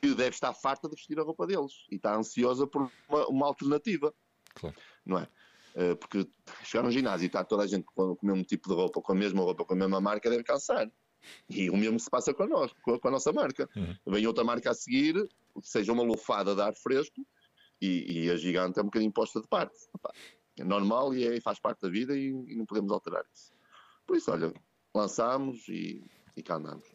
que 0.00 0.14
deve 0.14 0.30
estar 0.30 0.52
farta 0.54 0.88
de 0.88 0.94
vestir 0.94 1.18
a 1.18 1.22
roupa 1.22 1.46
deles 1.46 1.72
e 1.90 1.96
está 1.96 2.14
ansiosa 2.16 2.66
por 2.66 2.90
uma, 3.08 3.26
uma 3.28 3.46
alternativa, 3.46 4.12
claro. 4.54 4.76
não 5.04 5.18
é? 5.18 5.28
Uh, 5.74 5.96
porque 5.96 6.26
chegar 6.64 6.82
no 6.82 6.90
ginásio 6.90 7.24
e 7.24 7.26
está 7.26 7.44
toda 7.44 7.62
a 7.62 7.66
gente 7.66 7.84
com, 7.94 8.12
o 8.12 8.18
mesmo 8.22 8.42
tipo 8.44 8.68
de 8.68 8.74
roupa, 8.74 9.00
com 9.02 9.12
a 9.12 9.14
mesma 9.14 9.42
roupa, 9.42 9.64
com 9.64 9.74
a 9.74 9.76
mesma 9.76 10.00
marca, 10.00 10.30
deve 10.30 10.42
cansar. 10.42 10.90
E 11.50 11.68
o 11.68 11.76
mesmo 11.76 11.98
se 11.98 12.08
passa 12.08 12.32
com 12.32 12.44
a, 12.44 12.46
nós, 12.46 12.72
com 12.82 12.98
com 12.98 13.08
a 13.08 13.10
nossa 13.10 13.32
marca. 13.32 13.68
Uhum. 13.76 13.94
Vem 14.06 14.26
outra 14.26 14.44
marca 14.44 14.70
a 14.70 14.74
seguir, 14.74 15.14
seja 15.62 15.92
uma 15.92 16.02
lufada 16.02 16.54
de 16.54 16.62
ar 16.62 16.74
fresco, 16.74 17.26
e, 17.80 18.24
e 18.24 18.30
a 18.30 18.36
gigante 18.36 18.78
é 18.78 18.82
um 18.82 18.86
bocadinho 18.86 19.12
posta 19.12 19.40
de 19.40 19.48
parte. 19.48 19.76
É 20.58 20.64
normal 20.64 21.14
e 21.14 21.26
é, 21.26 21.40
faz 21.40 21.60
parte 21.60 21.82
da 21.82 21.88
vida 21.88 22.16
e, 22.16 22.28
e, 22.28 22.56
não 22.56 22.64
podemos 22.64 22.90
alterar 22.90 23.24
isso. 23.32 23.52
Por 24.06 24.16
isso, 24.16 24.30
olha, 24.30 24.52
lançámos 24.94 25.68
e, 25.68 26.02
e 26.36 26.42
cá 26.42 26.56
andamos. 26.56 26.86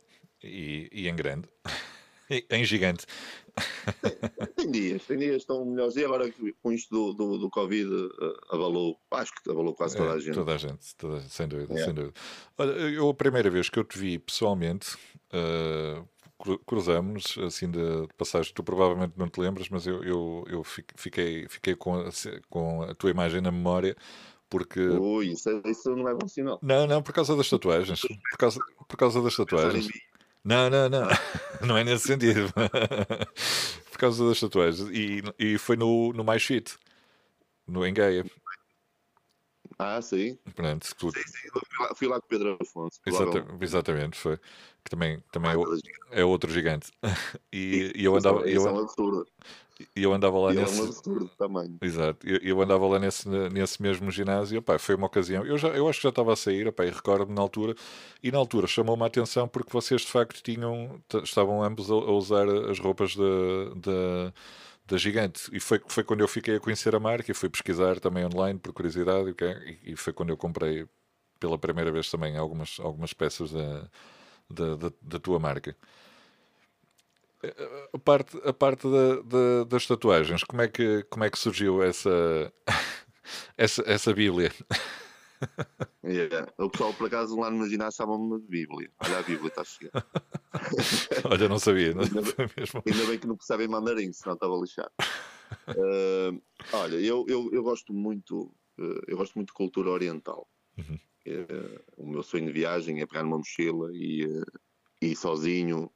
E, 0.44 0.90
e 0.92 1.08
em 1.08 1.16
grande. 1.16 1.48
em 2.50 2.64
gigante. 2.64 3.06
Tem, 4.56 4.72
dias, 4.72 5.04
tem 5.06 5.18
dias 5.18 5.38
estão 5.38 5.66
melhores. 5.66 5.96
E 5.96 6.06
agora 6.06 6.32
com 6.62 6.72
isto 6.72 6.90
do, 6.90 7.14
do, 7.14 7.38
do 7.38 7.50
Covid 7.50 7.90
uh, 7.90 8.10
abalou, 8.50 8.98
acho 9.12 9.32
que 9.34 9.50
abalou 9.50 9.74
quase 9.74 9.98
toda 9.98 10.14
a 10.14 10.18
é, 10.18 10.20
gente. 10.20 10.36
Toda 10.36 10.54
a 10.54 10.58
gente, 10.58 10.96
toda, 10.96 11.22
sem 11.22 11.48
dúvida, 11.48 11.74
é. 11.74 11.84
sem 11.84 11.94
dúvida. 11.94 12.14
Olha, 12.58 12.72
eu 12.72 13.10
a 13.10 13.14
primeira 13.14 13.50
vez 13.50 13.70
que 13.70 13.80
eu 13.80 13.84
te 13.84 13.98
vi 13.98 14.20
pessoalmente, 14.20 14.96
uh, 15.34 16.08
cruzamos 16.66 17.38
assim 17.46 17.70
de, 17.70 17.80
passagem, 18.18 18.54
tu 18.54 18.64
provavelmente 18.64 19.14
não 19.18 19.28
te 19.28 19.40
lembras, 19.40 19.70
mas 19.70 19.86
eu, 19.86 20.04
eu, 20.04 20.44
eu 20.48 20.64
fiquei, 20.64 21.48
fiquei 21.48 21.76
com, 21.76 21.96
a, 21.96 22.10
com 22.50 22.84
a 22.84 22.96
tua 22.96 23.12
imagem 23.12 23.42
na 23.42 23.52
memória 23.52 23.96
porque. 24.52 24.82
Ui, 24.82 25.28
isso, 25.28 25.50
é, 25.50 25.62
isso 25.72 25.96
não 25.96 26.10
é 26.10 26.14
bom 26.14 26.28
sinal. 26.28 26.60
Não, 26.62 26.86
não, 26.86 27.02
por 27.02 27.14
causa 27.14 27.38
das 27.38 27.50
tatuagens. 27.50 28.02
Por 28.02 28.38
causa, 28.38 28.60
por 28.86 28.98
causa 28.98 29.22
das 29.22 29.36
tatuagens. 29.36 29.88
Não, 30.44 30.70
não, 30.70 30.90
não. 30.90 31.08
Não 31.62 31.78
é 31.78 31.84
nesse 31.84 32.08
sentido. 32.08 32.52
por 33.92 33.98
causa 34.00 34.28
das 34.28 34.40
tatuagens. 34.40 34.90
E, 34.90 35.22
e 35.38 35.58
foi 35.60 35.76
no, 35.76 36.12
no 36.12 36.24
Mais 36.24 36.44
Fit, 36.44 36.76
no 37.68 37.86
Engaia. 37.86 38.26
Ah, 39.78 40.02
sim. 40.02 40.38
Pronto, 40.56 40.88
tu... 40.98 41.12
sim, 41.12 41.22
sim. 41.26 41.50
Fui, 41.52 41.86
lá, 41.86 41.96
fui 41.96 42.08
lá 42.08 42.20
com 42.20 42.26
o 42.26 42.30
Pedro 42.30 42.58
Afonso. 42.62 43.00
Exata, 43.06 43.46
exatamente, 43.60 44.18
foi. 44.18 44.38
Que 44.84 44.90
também, 44.90 45.24
também 45.32 45.52
é, 46.12 46.22
é 46.22 46.26
outro 46.26 46.52
gigante. 46.52 46.92
E, 47.54 47.92
e 47.96 48.06
eu 48.06 48.16
andava. 48.16 48.50
Isso 48.50 48.66
eu, 48.66 48.70
é 48.70 48.74
um 48.74 48.80
absurdo. 48.80 49.28
E 49.96 50.04
eu 50.04 50.14
andava 50.14 50.38
lá 50.40 50.54
e 50.54 50.58
nesse. 50.58 50.80
É 50.80 50.84
um 50.84 50.86
absurdo 50.86 51.32
também. 51.38 51.78
Exato. 51.82 52.28
Eu, 52.28 52.38
eu 52.38 52.62
andava 52.62 52.88
lá 52.88 53.00
nesse, 53.00 53.28
nesse 53.28 53.82
mesmo 53.82 54.10
ginásio. 54.12 54.60
Opa, 54.60 54.80
foi 54.80 54.96
uma 54.96 55.08
ocasião. 55.08 55.46
Eu, 55.46 55.58
já, 55.58 55.70
eu 55.70 55.88
acho 55.88 56.00
que 56.00 56.04
já 56.04 56.10
estava 56.10 56.34
a 56.34 56.36
sair, 56.36 56.68
opa, 56.68 56.86
e 56.86 56.90
recordo-me 56.90 57.34
na 57.34 57.42
altura. 57.42 57.76
E 58.24 58.32
na 58.32 58.38
altura 58.38 58.68
chamou-me 58.68 59.04
a 59.04 59.08
atenção 59.08 59.48
porque 59.48 59.72
vocês 59.72 60.02
de 60.02 60.08
facto 60.08 60.42
tinham. 60.42 61.02
Estavam 61.24 61.64
ambos 61.64 61.92
a, 61.92 61.94
a 61.94 62.12
usar 62.12 62.48
as 62.48 62.80
roupas 62.80 63.16
da. 63.16 64.34
Da 64.92 64.98
Gigante, 64.98 65.50
e 65.54 65.60
foi, 65.62 65.82
foi 65.88 66.04
quando 66.04 66.20
eu 66.20 66.28
fiquei 66.28 66.58
a 66.58 66.60
conhecer 66.60 66.94
a 66.94 67.00
marca 67.00 67.32
e 67.32 67.34
fui 67.34 67.50
pesquisar 67.50 67.98
também 68.02 68.26
online 68.26 68.60
por 68.60 68.74
curiosidade, 68.74 69.34
e, 69.84 69.94
e 69.94 69.96
foi 69.96 70.12
quando 70.12 70.32
eu 70.32 70.38
comprei 70.38 70.86
pela 71.40 71.58
primeira 71.58 71.92
vez 71.94 72.12
também 72.12 72.36
algumas, 72.36 72.78
algumas 72.78 73.14
peças 73.14 73.52
da, 73.52 73.88
da, 74.50 74.76
da, 74.76 74.92
da 75.02 75.20
tua 75.20 75.40
marca 75.40 75.76
a 77.94 77.98
parte, 77.98 78.38
a 78.46 78.54
parte 78.54 78.88
da, 78.88 79.22
da, 79.22 79.64
das 79.66 79.86
tatuagens, 79.86 80.44
como 80.44 80.62
é 80.62 80.68
que, 80.68 81.04
como 81.10 81.24
é 81.24 81.30
que 81.30 81.40
surgiu 81.40 81.82
essa, 81.82 82.54
essa, 83.58 83.84
essa 83.86 84.14
Bíblia? 84.14 84.52
Yeah. 86.04 86.52
O 86.58 86.70
pessoal, 86.70 86.94
por 86.94 87.08
acaso, 87.08 87.40
lá 87.40 87.50
no 87.50 87.60
meu 87.60 87.70
ginásio 87.70 87.98
chamam-me 87.98 88.42
de 88.42 88.48
Bíblia. 88.48 88.92
Olha, 89.00 89.20
a 89.20 89.22
Bíblia 89.22 89.48
está 89.48 89.62
a 89.62 89.66
chegar. 89.66 89.92
Olha, 91.32 91.48
não 91.48 91.60
sabia. 91.60 91.94
Não 91.94 92.04
ainda, 92.04 92.22
bem, 92.22 92.50
mesmo. 92.58 92.84
ainda 92.86 93.06
bem 93.06 93.20
que 93.20 93.28
não 93.28 93.38
percebem 93.38 93.68
mandarim, 93.68 94.12
senão 94.12 94.34
estava 94.34 94.56
lixado. 94.58 94.92
Uh, 95.68 96.42
olha, 96.72 96.96
eu, 96.96 97.26
eu, 97.28 97.50
eu 97.52 97.62
gosto 97.62 97.94
muito 97.94 98.56
uh, 98.80 99.02
eu 99.06 99.18
gosto 99.18 99.36
muito 99.36 99.50
de 99.50 99.54
cultura 99.54 99.90
oriental. 99.90 100.48
Uhum. 100.78 100.98
Uh, 101.28 101.84
o 101.98 102.08
meu 102.08 102.24
sonho 102.24 102.46
de 102.46 102.52
viagem 102.52 103.02
é 103.02 103.06
pegar 103.06 103.24
numa 103.24 103.38
mochila 103.38 103.90
e, 103.94 104.26
ir 105.02 105.16
sozinho 105.16 105.92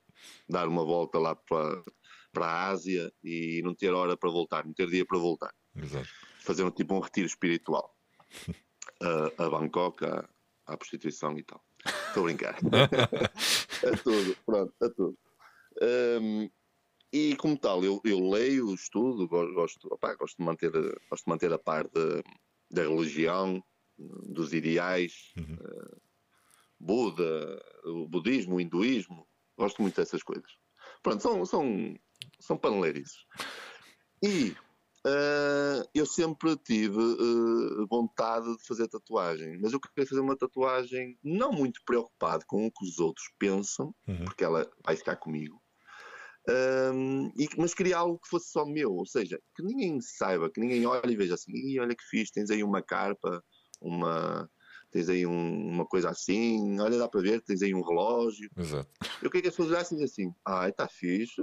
dar 0.50 0.68
uma 0.68 0.84
volta 0.84 1.20
lá 1.20 1.36
para, 1.36 1.84
para 2.32 2.46
a 2.46 2.68
Ásia 2.68 3.12
e 3.24 3.62
não 3.64 3.74
ter 3.74 3.94
hora 3.94 4.18
para 4.18 4.30
voltar, 4.30 4.66
não 4.66 4.74
ter 4.74 4.88
dia 4.90 5.06
para 5.06 5.18
voltar. 5.18 5.54
Exato. 5.76 6.10
Fazer 6.40 6.64
um 6.64 6.72
tipo 6.72 6.94
um 6.96 7.00
retiro 7.00 7.28
espiritual 7.28 7.96
a, 9.02 9.44
a 9.46 9.50
Bangkok, 9.50 10.06
à, 10.06 10.28
à 10.66 10.78
prostituição 10.78 11.38
e 11.38 11.44
tal. 11.44 11.64
Estou 11.86 12.24
a 12.24 12.26
brincar. 12.26 12.58
a 13.86 13.98
tudo, 14.04 14.38
pronto, 14.46 14.74
a 14.82 14.90
tudo. 14.90 15.18
Um, 16.22 16.50
e 17.12 17.36
como 17.36 17.58
tal, 17.58 17.84
eu, 17.84 18.02
eu 18.04 18.30
leio, 18.30 18.74
estudo, 18.74 19.28
gosto, 19.28 19.90
gosto, 20.18 20.38
de 20.38 20.44
manter, 20.44 20.72
gosto 21.10 21.26
de 21.26 21.30
manter 21.30 21.54
a 21.54 21.58
par 21.58 21.88
de, 21.88 22.24
da 22.72 22.84
religião, 22.84 23.64
dos 23.98 24.54
ideais, 24.54 25.32
uhum. 25.38 25.56
uh, 25.56 26.02
Buda, 26.78 27.64
o 27.86 28.08
budismo, 28.08 28.56
o 28.56 28.62
hinduísmo, 28.62 29.26
Gosto 29.58 29.82
muito 29.82 29.96
dessas 29.96 30.22
coisas. 30.22 30.52
Pronto, 31.02 31.22
são, 31.22 31.46
são, 31.46 31.96
são 32.40 32.58
paneleirices. 32.58 33.26
E 34.22 34.56
uh, 35.06 35.88
eu 35.94 36.06
sempre 36.06 36.58
tive 36.58 36.98
uh, 36.98 37.88
vontade 37.88 38.46
de 38.58 38.66
fazer 38.66 38.88
tatuagem, 38.88 39.60
mas 39.62 39.72
eu 39.72 39.80
queria 39.80 40.08
fazer 40.08 40.22
uma 40.22 40.36
tatuagem 40.36 41.18
não 41.24 41.52
muito 41.52 41.80
preocupado 41.86 42.44
com 42.48 42.66
o 42.66 42.72
que 42.72 42.86
os 42.86 43.00
outros 43.00 43.26
pensam, 43.38 43.94
uhum. 44.08 44.26
porque 44.26 44.44
ela 44.44 44.70
vai 44.84 44.96
ficar 44.96 45.16
comigo. 45.16 45.62
Um, 46.48 47.32
e, 47.36 47.48
mas 47.58 47.74
queria 47.74 47.98
algo 47.98 48.20
que 48.20 48.30
fosse 48.30 48.52
só 48.52 48.66
meu, 48.66 48.94
ou 48.94 49.06
seja, 49.06 49.40
que 49.56 49.64
ninguém 49.64 50.00
saiba, 50.00 50.50
que 50.50 50.60
ninguém 50.60 50.86
olhe 50.86 51.14
e 51.14 51.16
veja 51.16 51.34
assim, 51.34 51.80
olha 51.80 51.96
que 51.96 52.04
fiz, 52.04 52.30
tens 52.30 52.52
aí 52.52 52.64
uma 52.64 52.84
carpa, 52.84 53.44
uma, 53.82 54.48
tens 54.92 55.10
aí 55.10 55.26
um, 55.26 55.70
uma 55.70 55.86
coisa 55.86 56.10
assim, 56.10 56.80
olha, 56.80 57.00
dá 57.00 57.08
para 57.08 57.22
ver, 57.22 57.42
tens 57.42 57.64
aí 57.64 57.74
um 57.74 57.82
relógio. 57.82 58.50
Exato. 58.56 58.90
Eu 59.24 59.30
queria 59.32 59.44
que 59.44 59.48
as 59.48 59.56
pessoas 59.56 59.70
olhassem 59.70 60.04
assim, 60.04 60.32
ah, 60.46 60.70
está 60.70 60.88
fixe. 60.88 61.42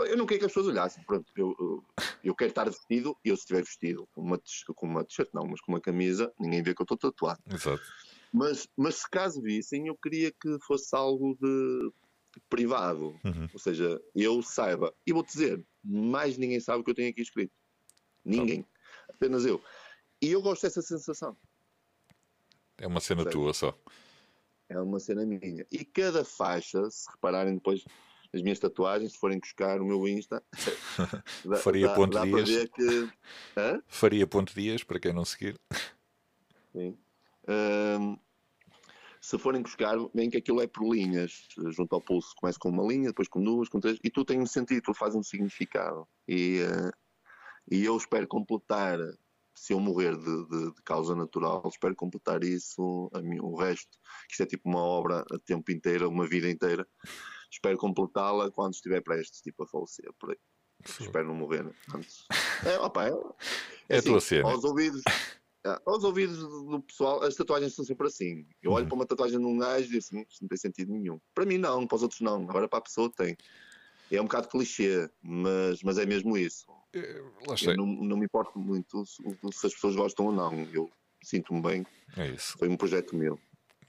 Eu 0.00 0.16
não 0.16 0.26
quero 0.26 0.40
que 0.40 0.46
as 0.46 0.52
pessoas 0.52 0.68
olhassem, 0.68 1.02
pronto, 1.04 1.26
eu, 1.36 1.84
eu, 2.22 2.34
quero 2.34 2.50
estar 2.50 2.64
vestido, 2.64 3.16
e 3.24 3.30
eu 3.30 3.36
se 3.36 3.42
estiver 3.42 3.62
vestido 3.62 4.08
com 4.12 4.20
uma, 4.20 4.40
com 4.74 4.86
uma 4.86 5.04
t-shirt, 5.04 5.28
não, 5.34 5.44
mas 5.44 5.60
com 5.60 5.72
uma 5.72 5.80
camisa, 5.80 6.32
ninguém 6.38 6.62
vê 6.62 6.74
que 6.74 6.80
eu 6.80 6.84
estou 6.84 6.96
tatuado. 6.96 7.40
Exato. 7.52 7.82
Mas, 8.32 8.68
mas 8.76 8.96
se 8.96 9.10
caso 9.10 9.42
vissem, 9.42 9.88
eu 9.88 9.96
queria 9.96 10.30
que 10.30 10.58
fosse 10.60 10.94
algo 10.94 11.36
de 11.40 11.92
privado, 12.48 13.18
uhum. 13.24 13.48
ou 13.52 13.58
seja, 13.58 14.00
eu 14.14 14.40
saiba, 14.42 14.94
e 15.06 15.12
vou 15.12 15.24
dizer, 15.24 15.64
mais 15.82 16.38
ninguém 16.38 16.60
sabe 16.60 16.80
o 16.80 16.84
que 16.84 16.90
eu 16.90 16.94
tenho 16.94 17.10
aqui 17.10 17.22
escrito. 17.22 17.52
Ninguém, 18.24 18.64
apenas 19.08 19.44
eu. 19.44 19.62
E 20.20 20.30
eu 20.30 20.42
gosto 20.42 20.62
dessa 20.62 20.82
sensação. 20.82 21.36
É 22.76 22.86
uma 22.86 23.00
cena 23.00 23.24
tua 23.24 23.52
só. 23.52 23.76
É 24.68 24.78
uma 24.78 25.00
cena 25.00 25.24
minha. 25.24 25.66
E 25.72 25.84
cada 25.84 26.24
faixa, 26.24 26.88
se 26.90 27.10
repararem 27.10 27.54
depois 27.54 27.84
as 28.32 28.42
minhas 28.42 28.58
tatuagens, 28.58 29.12
se 29.12 29.18
forem 29.18 29.38
buscar 29.38 29.80
o 29.80 29.84
meu 29.86 30.06
Insta, 30.06 30.42
Faria 31.62 31.88
dá, 31.88 31.94
ponto 31.94 32.12
dá 32.14 32.24
dias. 32.24 32.48
que. 32.74 33.08
Faria 33.86 34.26
ponto 34.26 34.54
dias, 34.54 34.84
para 34.84 35.00
quem 35.00 35.12
não 35.12 35.24
seguir. 35.24 35.58
Sim. 36.72 36.96
Ahm, 37.46 38.16
se 39.20 39.38
forem 39.38 39.62
buscar, 39.62 39.96
bem 40.14 40.30
que 40.30 40.36
aquilo 40.36 40.60
é 40.60 40.66
por 40.66 40.94
linhas, 40.94 41.48
junto 41.70 41.94
ao 41.94 42.00
pulso, 42.00 42.34
começa 42.36 42.58
com 42.58 42.68
uma 42.68 42.84
linha, 42.86 43.08
depois 43.08 43.28
com 43.28 43.42
duas, 43.42 43.68
com 43.68 43.80
três, 43.80 43.98
e 44.04 44.10
tu 44.10 44.24
tens 44.24 44.38
um 44.40 44.46
sentido, 44.46 44.82
tu 44.82 44.94
faz 44.94 45.14
um 45.14 45.22
significado. 45.22 46.06
E, 46.26 46.60
eh, 46.60 46.90
e 47.70 47.84
eu 47.84 47.96
espero 47.96 48.28
completar, 48.28 48.98
se 49.54 49.72
eu 49.72 49.80
morrer 49.80 50.16
de, 50.16 50.46
de- 50.48 50.74
de 50.74 50.82
causa 50.84 51.16
natural, 51.16 51.62
espero 51.66 51.96
completar 51.96 52.44
isso, 52.44 53.10
mim, 53.22 53.40
o 53.40 53.56
resto, 53.56 53.90
que 54.28 54.32
isto 54.34 54.42
é 54.42 54.46
tipo 54.46 54.68
uma 54.68 54.80
obra 54.82 55.24
a 55.32 55.38
tempo 55.44 55.72
inteiro, 55.72 56.08
uma 56.08 56.26
vida 56.28 56.48
inteira, 56.48 56.86
espero 57.50 57.76
completá-la 57.78 58.50
quando 58.50 58.74
estiver 58.74 59.00
prestes 59.02 59.40
tipo, 59.40 59.62
a 59.62 59.66
falecer, 59.66 60.10
por 60.18 60.30
aí. 60.30 60.38
Espero 61.00 61.26
não 61.26 61.34
morrer 61.34 61.66
antes. 61.94 62.24
É, 62.64 62.78
opa, 62.78 63.06
é, 63.08 63.12
É 63.88 63.96
a 63.96 63.98
assim, 63.98 64.10
tua 64.10 64.20
cena. 64.20 64.48
Aos 64.48 64.62
ouvidos, 64.62 65.02
ah, 65.66 65.80
aos 65.84 66.04
ouvidos 66.04 66.38
do 66.38 66.80
pessoal, 66.82 67.22
as 67.24 67.34
tatuagens 67.34 67.74
são 67.74 67.84
sempre 67.84 68.06
assim. 68.06 68.46
Eu 68.62 68.70
olho 68.72 68.84
Uhum. 68.84 68.88
para 68.88 68.94
uma 68.96 69.06
tatuagem 69.06 69.38
de 69.40 69.44
um 69.44 69.58
gajo 69.58 69.84
e 69.86 69.88
digo 69.88 69.98
assim, 69.98 70.20
isto 70.28 70.42
não 70.42 70.48
tem 70.48 70.58
sentido 70.58 70.92
nenhum. 70.92 71.20
Para 71.34 71.44
mim 71.44 71.58
não, 71.58 71.84
para 71.86 71.96
os 71.96 72.02
outros 72.02 72.20
não. 72.20 72.42
Agora 72.48 72.68
para 72.68 72.78
a 72.78 72.82
pessoa 72.82 73.10
tem. 73.10 73.36
É 74.10 74.20
um 74.20 74.24
bocado 74.24 74.48
clichê, 74.48 75.10
mas, 75.20 75.82
mas 75.82 75.98
é 75.98 76.06
mesmo 76.06 76.38
isso. 76.38 76.64
Lá 77.46 77.54
está. 77.54 77.72
Eu 77.72 77.76
não, 77.76 77.84
não 77.86 78.16
me 78.16 78.24
importo 78.24 78.58
muito 78.58 79.04
se, 79.04 79.20
se 79.52 79.66
as 79.66 79.74
pessoas 79.74 79.96
gostam 79.96 80.26
ou 80.26 80.32
não. 80.32 80.52
Eu 80.72 80.88
sinto-me 81.22 81.60
bem. 81.60 81.86
É 82.16 82.28
isso. 82.28 82.56
Foi 82.56 82.68
um 82.68 82.76
projeto 82.76 83.14
meu. 83.16 83.38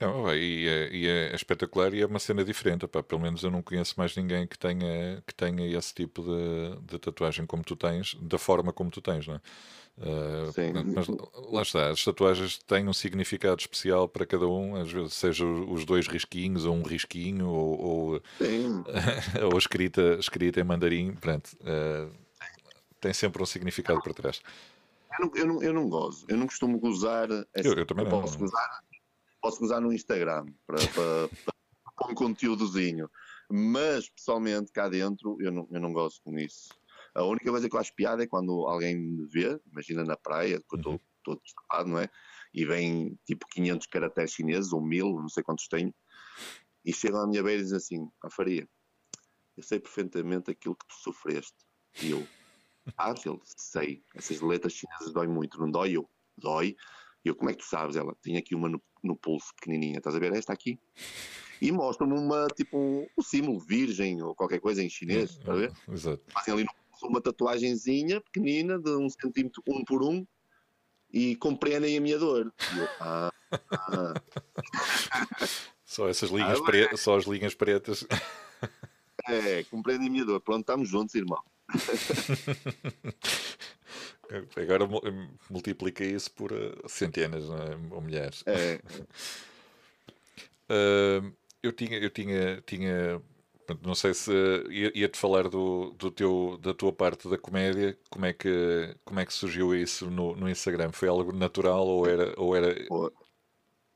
Não, 0.00 0.22
vai, 0.22 0.38
e, 0.38 0.66
é, 0.66 0.88
e 0.96 1.06
é 1.06 1.34
espetacular 1.34 1.92
e 1.92 2.00
é 2.00 2.06
uma 2.06 2.18
cena 2.18 2.42
diferente. 2.42 2.86
Opá, 2.86 3.02
pelo 3.02 3.20
menos 3.20 3.42
eu 3.42 3.50
não 3.50 3.62
conheço 3.62 3.94
mais 3.98 4.16
ninguém 4.16 4.46
que 4.46 4.58
tenha, 4.58 5.22
que 5.26 5.34
tenha 5.34 5.66
esse 5.76 5.92
tipo 5.92 6.22
de, 6.22 6.80
de 6.86 6.98
tatuagem 6.98 7.44
como 7.44 7.62
tu 7.62 7.76
tens, 7.76 8.14
da 8.14 8.38
forma 8.38 8.72
como 8.72 8.90
tu 8.90 9.02
tens, 9.02 9.26
não 9.26 9.34
é? 9.34 9.40
Ah, 10.02 10.50
Sim. 10.54 10.72
mas 10.94 11.06
lá 11.52 11.60
está, 11.60 11.90
as 11.90 12.02
tatuagens 12.02 12.56
têm 12.62 12.88
um 12.88 12.92
significado 12.94 13.60
especial 13.60 14.08
para 14.08 14.24
cada 14.24 14.46
um, 14.48 14.76
às 14.76 14.90
vezes 14.90 15.12
seja 15.12 15.44
os 15.44 15.84
dois 15.84 16.06
risquinhos 16.06 16.64
ou 16.64 16.74
um 16.74 16.82
risquinho 16.82 17.48
ou, 17.50 17.78
ou, 17.80 18.22
ou 19.52 19.58
escrita, 19.58 20.16
escrita 20.18 20.58
em 20.60 20.64
mandarim, 20.64 21.12
pronto, 21.14 21.50
ah, 21.66 22.08
tem 22.98 23.12
sempre 23.12 23.42
um 23.42 23.46
significado 23.46 24.00
por 24.00 24.14
trás. 24.14 24.40
eu 25.18 25.26
não, 25.26 25.36
eu, 25.36 25.46
não, 25.46 25.62
eu 25.62 25.72
não 25.74 25.88
gozo. 25.90 26.24
Eu 26.28 26.38
não 26.38 26.46
costumo 26.46 26.78
gozar. 26.78 27.28
essa- 27.52 27.68
Eu- 27.68 27.74
eu 27.74 27.84
também 27.84 28.06
não. 28.06 28.22
Posso 28.22 28.38
gozar, 28.38 28.80
posso 29.40 29.58
gozar 29.58 29.80
no 29.80 29.92
Instagram 29.92 30.46
para, 30.66 30.78
para, 30.78 31.28
para 31.96 32.10
um 32.10 32.14
conteúdozinho. 32.14 33.10
Mas, 33.50 34.08
pessoalmente, 34.08 34.70
cá 34.72 34.88
dentro, 34.88 35.36
eu 35.40 35.50
não, 35.50 35.68
eu 35.70 35.80
não 35.80 35.92
gosto 35.92 36.20
com 36.22 36.38
isso. 36.38 36.68
A 37.14 37.24
única 37.24 37.50
coisa 37.50 37.68
que 37.68 37.74
eu 37.74 37.80
acho 37.80 37.94
piada 37.94 38.22
é 38.22 38.26
quando 38.26 38.66
alguém 38.66 38.96
me 38.96 39.26
vê, 39.26 39.60
imagina 39.72 40.04
na 40.04 40.16
praia, 40.16 40.60
que 40.60 40.76
eu 40.76 40.78
estou 40.78 41.00
todo 41.24 41.40
destapado, 41.42 41.88
não 41.88 41.98
é? 41.98 42.08
E 42.54 42.64
vem 42.64 43.18
tipo 43.26 43.46
500 43.50 43.86
caracteres 43.88 44.32
chineses, 44.32 44.72
ou 44.72 44.80
1000, 44.80 45.06
não 45.06 45.28
sei 45.28 45.42
quantos 45.42 45.66
tenho, 45.68 45.92
e 46.84 46.92
chegam 46.92 47.20
à 47.20 47.26
minha 47.26 47.42
beira 47.42 47.60
e 47.60 47.64
dizem 47.64 47.76
assim: 47.76 48.10
A 48.22 48.30
Faria, 48.30 48.68
eu 49.56 49.62
sei 49.62 49.80
perfeitamente 49.80 50.50
aquilo 50.50 50.76
que 50.76 50.86
tu 50.86 50.94
sofreste. 50.94 51.56
E 52.02 52.10
eu? 52.10 52.26
Ele, 53.26 53.40
sei, 53.44 54.02
essas 54.14 54.40
letras 54.40 54.72
chinesas 54.72 55.12
doem 55.12 55.28
muito, 55.28 55.58
não 55.58 55.70
dói? 55.70 55.92
Eu, 55.92 56.08
dói. 56.38 56.76
E 57.24 57.28
eu, 57.28 57.34
como 57.34 57.50
é 57.50 57.54
que 57.54 57.60
tu 57.60 57.66
sabes? 57.66 57.96
Ela, 57.96 58.14
tem 58.22 58.36
aqui 58.36 58.54
uma 58.54 58.68
no, 58.68 58.82
no 59.02 59.16
pulso 59.16 59.52
pequenininha, 59.56 59.98
estás 59.98 60.14
a 60.16 60.18
ver 60.18 60.32
esta 60.32 60.52
aqui? 60.52 60.78
E 61.60 61.70
mostram-me 61.70 62.18
uma, 62.18 62.46
tipo, 62.48 62.78
um, 62.78 63.06
um 63.18 63.22
símbolo 63.22 63.60
virgem 63.60 64.22
ou 64.22 64.34
qualquer 64.34 64.60
coisa 64.60 64.82
em 64.82 64.88
chinês, 64.88 65.30
estás 65.30 65.48
a 65.48 65.54
ver? 65.60 65.72
Exato. 65.92 66.22
fazem 66.32 66.54
ali 66.54 66.64
no 66.64 66.70
pulso 66.90 67.06
uma 67.06 67.20
tatuagenzinha 67.20 68.20
pequenina 68.22 68.78
de 68.78 68.90
um 68.96 69.08
centímetro 69.10 69.62
um 69.68 69.84
por 69.84 70.02
um 70.02 70.26
e 71.12 71.36
compreendem 71.36 71.98
a 71.98 72.00
minha 72.00 72.18
dor. 72.18 72.50
E 72.74 72.78
eu, 72.78 72.88
ah, 73.00 73.32
ah. 73.70 74.14
Só 75.84 76.08
essas 76.08 76.30
linhas, 76.30 76.58
Ah, 76.60 76.64
pre- 76.64 76.96
só 76.96 77.18
as 77.18 77.26
linhas 77.26 77.54
pretas. 77.54 78.06
é, 79.28 79.64
compreendem 79.64 80.08
a 80.08 80.10
minha 80.10 80.24
dor. 80.24 80.40
Pronto, 80.40 80.60
estamos 80.60 80.88
juntos, 80.88 81.14
irmão. 81.14 81.42
Agora 84.56 84.86
mu- 84.86 85.02
multiplica 85.50 86.04
isso 86.04 86.30
por 86.32 86.52
eh, 86.52 86.74
centenas 86.86 87.44
é? 87.44 87.94
ou 87.94 88.00
milhares. 88.00 88.42
É, 88.46 88.80
Ah, 90.70 91.20
eu 91.62 91.72
tinha, 91.72 91.98
eu 91.98 92.10
tinha, 92.10 92.62
tinha, 92.62 93.20
não 93.82 93.94
sei 93.94 94.14
se 94.14 94.30
ia- 94.70 94.92
ia-te 94.94 95.18
falar 95.18 95.48
do, 95.48 95.90
do 95.98 96.10
teu, 96.10 96.56
da 96.62 96.72
tua 96.72 96.92
parte 96.92 97.28
da 97.28 97.36
comédia, 97.36 97.98
como 98.08 98.24
é 98.24 98.32
que, 98.32 98.94
como 99.04 99.20
é 99.20 99.26
que 99.26 99.32
surgiu 99.32 99.74
isso 99.74 100.08
no, 100.10 100.34
no 100.36 100.48
Instagram? 100.48 100.92
Foi 100.92 101.08
algo 101.08 101.32
natural 101.32 101.86
ou 101.86 102.06
era, 102.06 102.32
ou 102.38 102.56
era 102.56 102.74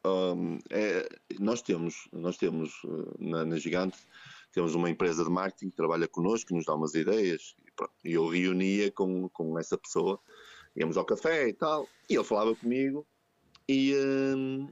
hum, 0.04 0.58
é, 0.70 1.08
nós 1.38 1.62
temos, 1.62 2.08
nós 2.12 2.36
temos 2.36 2.82
uh, 2.84 3.14
na, 3.18 3.44
na 3.44 3.56
Gigante, 3.56 3.98
temos 4.52 4.74
uma 4.74 4.90
empresa 4.90 5.24
de 5.24 5.30
marketing 5.30 5.70
que 5.70 5.76
trabalha 5.76 6.06
connosco, 6.08 6.48
que 6.48 6.54
nos 6.54 6.66
dá 6.66 6.74
umas 6.74 6.94
ideias. 6.94 7.54
E, 8.04 8.12
eu 8.12 8.28
reunia 8.28 8.90
com, 8.92 9.28
com 9.30 9.58
essa 9.58 9.76
pessoa, 9.78 10.20
íamos 10.76 10.96
ao 10.96 11.04
café 11.04 11.48
e 11.48 11.52
tal, 11.52 11.88
e 12.08 12.14
ele 12.14 12.24
falava 12.24 12.54
comigo 12.54 13.06
e 13.68 13.94
hum, 13.96 14.68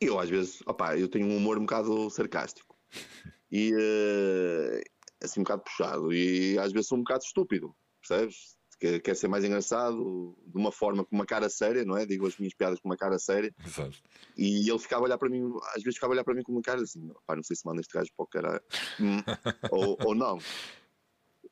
eu 0.00 0.18
às 0.18 0.28
vezes, 0.28 0.60
opá, 0.66 0.96
eu 0.96 1.08
tenho 1.08 1.26
um 1.26 1.36
humor 1.36 1.58
um 1.58 1.62
bocado 1.62 2.10
sarcástico 2.10 2.76
e 3.52 3.72
eh, 3.74 4.82
assim 5.22 5.40
um 5.40 5.44
bocado 5.44 5.62
puxado 5.62 6.12
e 6.12 6.58
às 6.58 6.72
vezes 6.72 6.88
sou 6.88 6.98
um 6.98 7.02
bocado 7.02 7.24
estúpido, 7.24 7.74
percebes? 8.00 8.58
Quer, 8.80 8.98
quer 9.00 9.14
ser 9.14 9.28
mais 9.28 9.44
engraçado 9.44 10.34
de 10.46 10.56
uma 10.56 10.72
forma 10.72 11.04
com 11.04 11.14
uma 11.14 11.26
cara 11.26 11.50
séria, 11.50 11.84
não 11.84 11.98
é? 11.98 12.06
Digo 12.06 12.26
as 12.26 12.38
minhas 12.38 12.54
piadas 12.54 12.80
com 12.80 12.88
uma 12.88 12.96
cara 12.96 13.18
séria 13.18 13.54
Exato. 13.62 13.98
e 14.38 14.70
ele 14.70 14.78
ficava 14.78 15.02
a 15.02 15.04
olhar 15.04 15.18
para 15.18 15.28
mim, 15.28 15.52
às 15.76 15.82
vezes 15.82 15.96
ficava 15.96 16.12
a 16.12 16.14
olhar 16.14 16.24
para 16.24 16.34
mim 16.34 16.42
com 16.42 16.52
uma 16.52 16.62
cara 16.62 16.80
assim, 16.80 17.12
pá, 17.26 17.36
não 17.36 17.42
sei 17.42 17.56
se 17.56 17.66
manda 17.66 17.82
este 17.82 17.92
gajo 17.92 18.10
para 18.16 18.24
o 18.24 18.26
caralho, 18.26 18.62
Hum, 18.98 19.18
ou, 19.70 19.98
ou 20.02 20.14
não. 20.14 20.38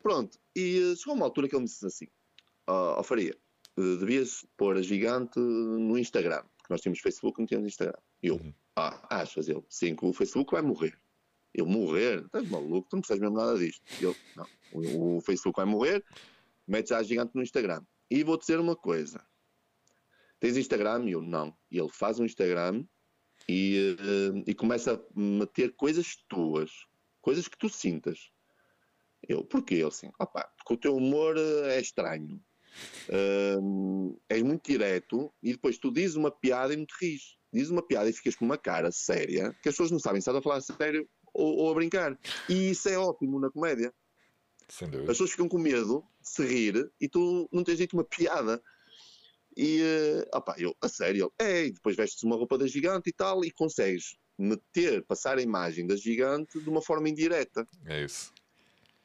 Pronto, 0.08 0.38
e 0.56 0.92
eh, 0.92 0.96
chegou 0.96 1.14
uma 1.14 1.26
altura 1.26 1.46
que 1.50 1.54
ele 1.54 1.64
me 1.64 1.68
disse 1.68 1.84
assim, 1.84 2.06
ó 2.66 2.98
ó, 2.98 3.02
Faria, 3.02 3.36
eh, 3.76 3.96
devias 4.00 4.42
pôr 4.56 4.78
a 4.78 4.80
gigante 4.80 5.38
no 5.38 5.98
Instagram, 5.98 6.42
porque 6.56 6.72
nós 6.72 6.80
tínhamos 6.80 7.00
Facebook, 7.00 7.38
não 7.38 7.46
tínhamos 7.46 7.68
Instagram. 7.68 7.98
E 8.22 8.28
eu, 8.28 8.36
Uhum. 8.36 8.54
ah, 8.76 9.20
achas 9.20 9.50
ele, 9.50 9.62
sim, 9.68 9.94
que 9.94 10.06
o 10.06 10.14
Facebook 10.14 10.50
vai 10.50 10.62
morrer. 10.62 10.98
Eu, 11.52 11.66
morrer? 11.66 12.24
Estás 12.24 12.48
maluco? 12.48 12.88
Tu 12.88 12.96
não 12.96 13.02
percebes 13.02 13.20
mesmo 13.20 13.36
nada 13.36 13.58
disto. 13.58 13.82
E 14.00 14.04
eu, 14.04 14.16
não, 14.34 14.46
o, 14.72 15.16
o 15.18 15.20
Facebook 15.20 15.58
vai 15.58 15.66
morrer, 15.66 16.02
metes 16.66 16.90
a 16.90 17.02
gigante 17.02 17.34
no 17.34 17.42
Instagram. 17.42 17.84
E 18.10 18.24
vou 18.24 18.38
dizer 18.38 18.58
uma 18.58 18.74
coisa, 18.74 19.22
tens 20.40 20.56
Instagram? 20.56 21.04
E 21.06 21.12
eu, 21.12 21.20
não. 21.20 21.54
E 21.70 21.78
ele 21.78 21.90
faz 21.90 22.18
um 22.18 22.24
Instagram 22.24 22.82
e, 23.46 23.94
eh, 24.00 24.44
e 24.46 24.54
começa 24.54 24.94
a 24.94 25.20
meter 25.20 25.76
coisas 25.76 26.16
tuas, 26.30 26.70
coisas 27.20 27.46
que 27.46 27.58
tu 27.58 27.68
sintas. 27.68 28.30
Eu, 29.26 29.44
porquê? 29.44 29.74
Ele 29.74 29.84
assim, 29.84 30.10
opá, 30.18 30.48
porque 30.56 30.74
o 30.74 30.76
teu 30.76 30.96
humor 30.96 31.36
eh, 31.36 31.76
é 31.76 31.80
estranho. 31.80 32.40
Hum, 33.60 34.16
és 34.28 34.42
muito 34.42 34.70
direto 34.70 35.32
e 35.42 35.52
depois 35.52 35.78
tu 35.78 35.90
dizes 35.90 36.16
uma 36.16 36.30
piada 36.30 36.72
e 36.72 36.76
não 36.76 36.86
te 36.86 36.94
rires. 37.00 37.36
Dizes 37.52 37.70
uma 37.70 37.82
piada 37.82 38.08
e 38.08 38.12
ficas 38.12 38.36
com 38.36 38.44
uma 38.44 38.58
cara 38.58 38.92
séria 38.92 39.56
que 39.62 39.68
as 39.68 39.74
pessoas 39.74 39.90
não 39.90 39.98
sabem 39.98 40.20
se 40.20 40.28
estás 40.28 40.36
a 40.36 40.42
falar 40.42 40.56
a 40.56 40.60
sério 40.60 41.08
ou, 41.32 41.56
ou 41.56 41.70
a 41.70 41.74
brincar. 41.74 42.18
E 42.48 42.70
isso 42.70 42.88
é 42.88 42.98
ótimo 42.98 43.40
na 43.40 43.50
comédia. 43.50 43.92
As 45.00 45.06
pessoas 45.06 45.30
ficam 45.30 45.48
com 45.48 45.58
medo 45.58 46.04
de 46.20 46.28
se 46.28 46.44
rir 46.44 46.90
e 47.00 47.08
tu 47.08 47.48
não 47.50 47.64
tens 47.64 47.78
dito 47.78 47.96
uma 47.96 48.04
piada. 48.04 48.62
E, 49.56 49.80
eh, 49.82 50.36
opá, 50.36 50.54
eu, 50.58 50.76
a 50.80 50.88
sério, 50.88 51.32
ele, 51.40 51.50
é, 51.50 51.64
e 51.66 51.72
depois 51.72 51.96
vestes 51.96 52.22
uma 52.22 52.36
roupa 52.36 52.56
da 52.56 52.66
gigante 52.66 53.10
e 53.10 53.12
tal, 53.12 53.44
e 53.44 53.50
consegues 53.50 54.16
meter, 54.38 55.04
passar 55.04 55.36
a 55.36 55.42
imagem 55.42 55.84
da 55.84 55.96
gigante 55.96 56.60
de 56.60 56.68
uma 56.70 56.80
forma 56.80 57.08
indireta, 57.08 57.66
É 57.86 58.04
isso. 58.04 58.32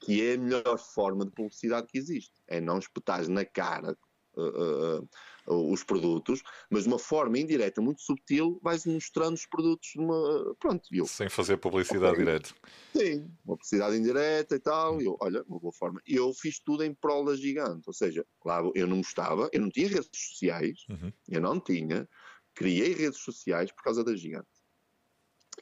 Que 0.04 0.22
é 0.22 0.34
a 0.34 0.38
melhor 0.38 0.78
forma 0.78 1.26
de 1.26 1.32
publicidade 1.32 1.88
que 1.88 1.98
existe. 1.98 2.34
É 2.48 2.60
não 2.60 2.78
espetares 2.78 3.28
na 3.30 3.46
cara 3.46 3.98
eh, 4.36 4.42
eh, 4.42 5.02
eh, 5.48 5.54
os 5.54 5.84
produtos, 5.84 6.42
mas 6.70 6.84
de 6.84 6.90
uma 6.90 7.00
forma 7.00 7.38
indireta, 7.38 7.82
muito 7.82 8.02
subtil, 8.02 8.60
vais 8.62 8.86
mostrando 8.86 9.36
os 9.36 9.46
produtos 9.46 9.90
de 9.94 10.00
uma. 10.00 10.56
Pronto, 10.60 10.84
eu, 10.92 11.06
Sem 11.06 11.30
fazer 11.30 11.58
publicidade 11.58 12.14
Ok. 12.14 12.26
direta. 12.26 12.54
Sim, 12.96 13.32
uma 13.46 13.56
publicidade 13.56 13.96
indireta 13.96 14.56
e 14.56 14.60
tal. 14.60 15.02
E 15.02 15.06
eu, 15.06 15.16
olha, 15.22 15.44
uma 15.48 15.60
boa 15.60 15.74
forma. 15.74 16.02
Eu 16.06 16.34
fiz 16.34 16.60
tudo 16.60 16.84
em 16.84 16.94
prol 16.94 17.24
da 17.26 17.36
gigante. 17.36 17.84
Ou 17.88 17.94
seja, 17.94 18.26
lá 18.44 18.62
eu 18.76 18.88
não 18.88 18.98
gostava, 18.98 19.50
eu 19.54 19.62
não 19.62 19.70
tinha 19.70 19.88
redes 19.88 20.10
sociais, 20.14 20.80
Uhum. 20.90 21.14
eu 21.30 21.40
não 21.42 21.60
tinha. 21.60 22.08
Criei 22.56 22.94
redes 22.94 23.20
sociais 23.20 23.72
por 23.72 23.84
causa 23.84 24.04
da 24.04 24.16
gigante. 24.16 24.48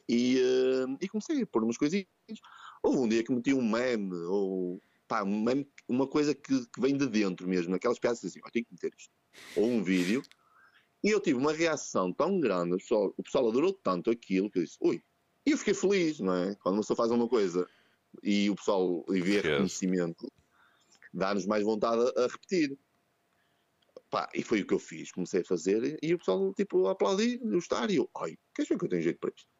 E, 0.08 0.40
e 1.00 1.08
comecei 1.08 1.42
a 1.42 1.46
pôr 1.46 1.62
umas 1.62 1.76
coisinhas. 1.78 2.06
Houve 2.82 2.98
um 2.98 3.08
dia 3.08 3.22
que 3.22 3.32
meti 3.32 3.54
um 3.54 3.62
meme, 3.62 4.14
ou 4.24 4.80
pá, 5.06 5.22
um 5.22 5.42
meme, 5.42 5.68
uma 5.88 6.06
coisa 6.06 6.34
que, 6.34 6.66
que 6.66 6.80
vem 6.80 6.96
de 6.96 7.06
dentro 7.06 7.46
mesmo, 7.46 7.74
aquelas 7.74 7.98
piadas 7.98 8.24
assim, 8.24 8.40
oh, 8.44 8.50
tenho 8.50 8.64
que 8.64 8.72
meter 8.72 8.92
isto. 8.96 9.12
Ou 9.56 9.66
um 9.66 9.82
vídeo. 9.82 10.22
E 11.04 11.10
eu 11.10 11.20
tive 11.20 11.38
uma 11.38 11.52
reação 11.52 12.12
tão 12.12 12.40
grande, 12.40 12.74
o 12.74 12.78
pessoal, 12.78 13.12
o 13.16 13.22
pessoal 13.22 13.48
adorou 13.48 13.72
tanto 13.72 14.10
aquilo 14.10 14.50
que 14.50 14.58
eu 14.58 14.64
disse, 14.64 14.76
ui, 14.80 15.02
e 15.44 15.50
eu 15.50 15.58
fiquei 15.58 15.74
feliz, 15.74 16.20
não 16.20 16.34
é? 16.34 16.54
Quando 16.56 16.76
uma 16.76 16.82
pessoa 16.82 16.96
faz 16.96 17.10
uma 17.10 17.28
coisa 17.28 17.68
e 18.22 18.48
o 18.48 18.54
pessoal 18.54 19.04
e 19.08 19.20
vê 19.20 19.40
reconhecimento, 19.40 20.30
dá-nos 21.12 21.46
mais 21.46 21.64
vontade 21.64 22.00
a, 22.16 22.24
a 22.24 22.26
repetir. 22.28 22.78
Pá, 24.10 24.28
e 24.34 24.42
foi 24.42 24.60
o 24.60 24.66
que 24.66 24.74
eu 24.74 24.78
fiz, 24.78 25.10
comecei 25.10 25.40
a 25.40 25.44
fazer 25.44 25.98
e 26.02 26.14
o 26.14 26.18
pessoal 26.18 26.52
tipo 26.54 26.86
aplaudir, 26.86 27.38
gostar 27.38 27.90
e 27.90 27.96
eu, 27.96 28.10
ai, 28.16 28.36
queres 28.54 28.68
ver 28.68 28.78
que 28.78 28.84
eu 28.84 28.88
tenho 28.88 29.02
jeito 29.02 29.18
para 29.18 29.32
isto? 29.34 29.51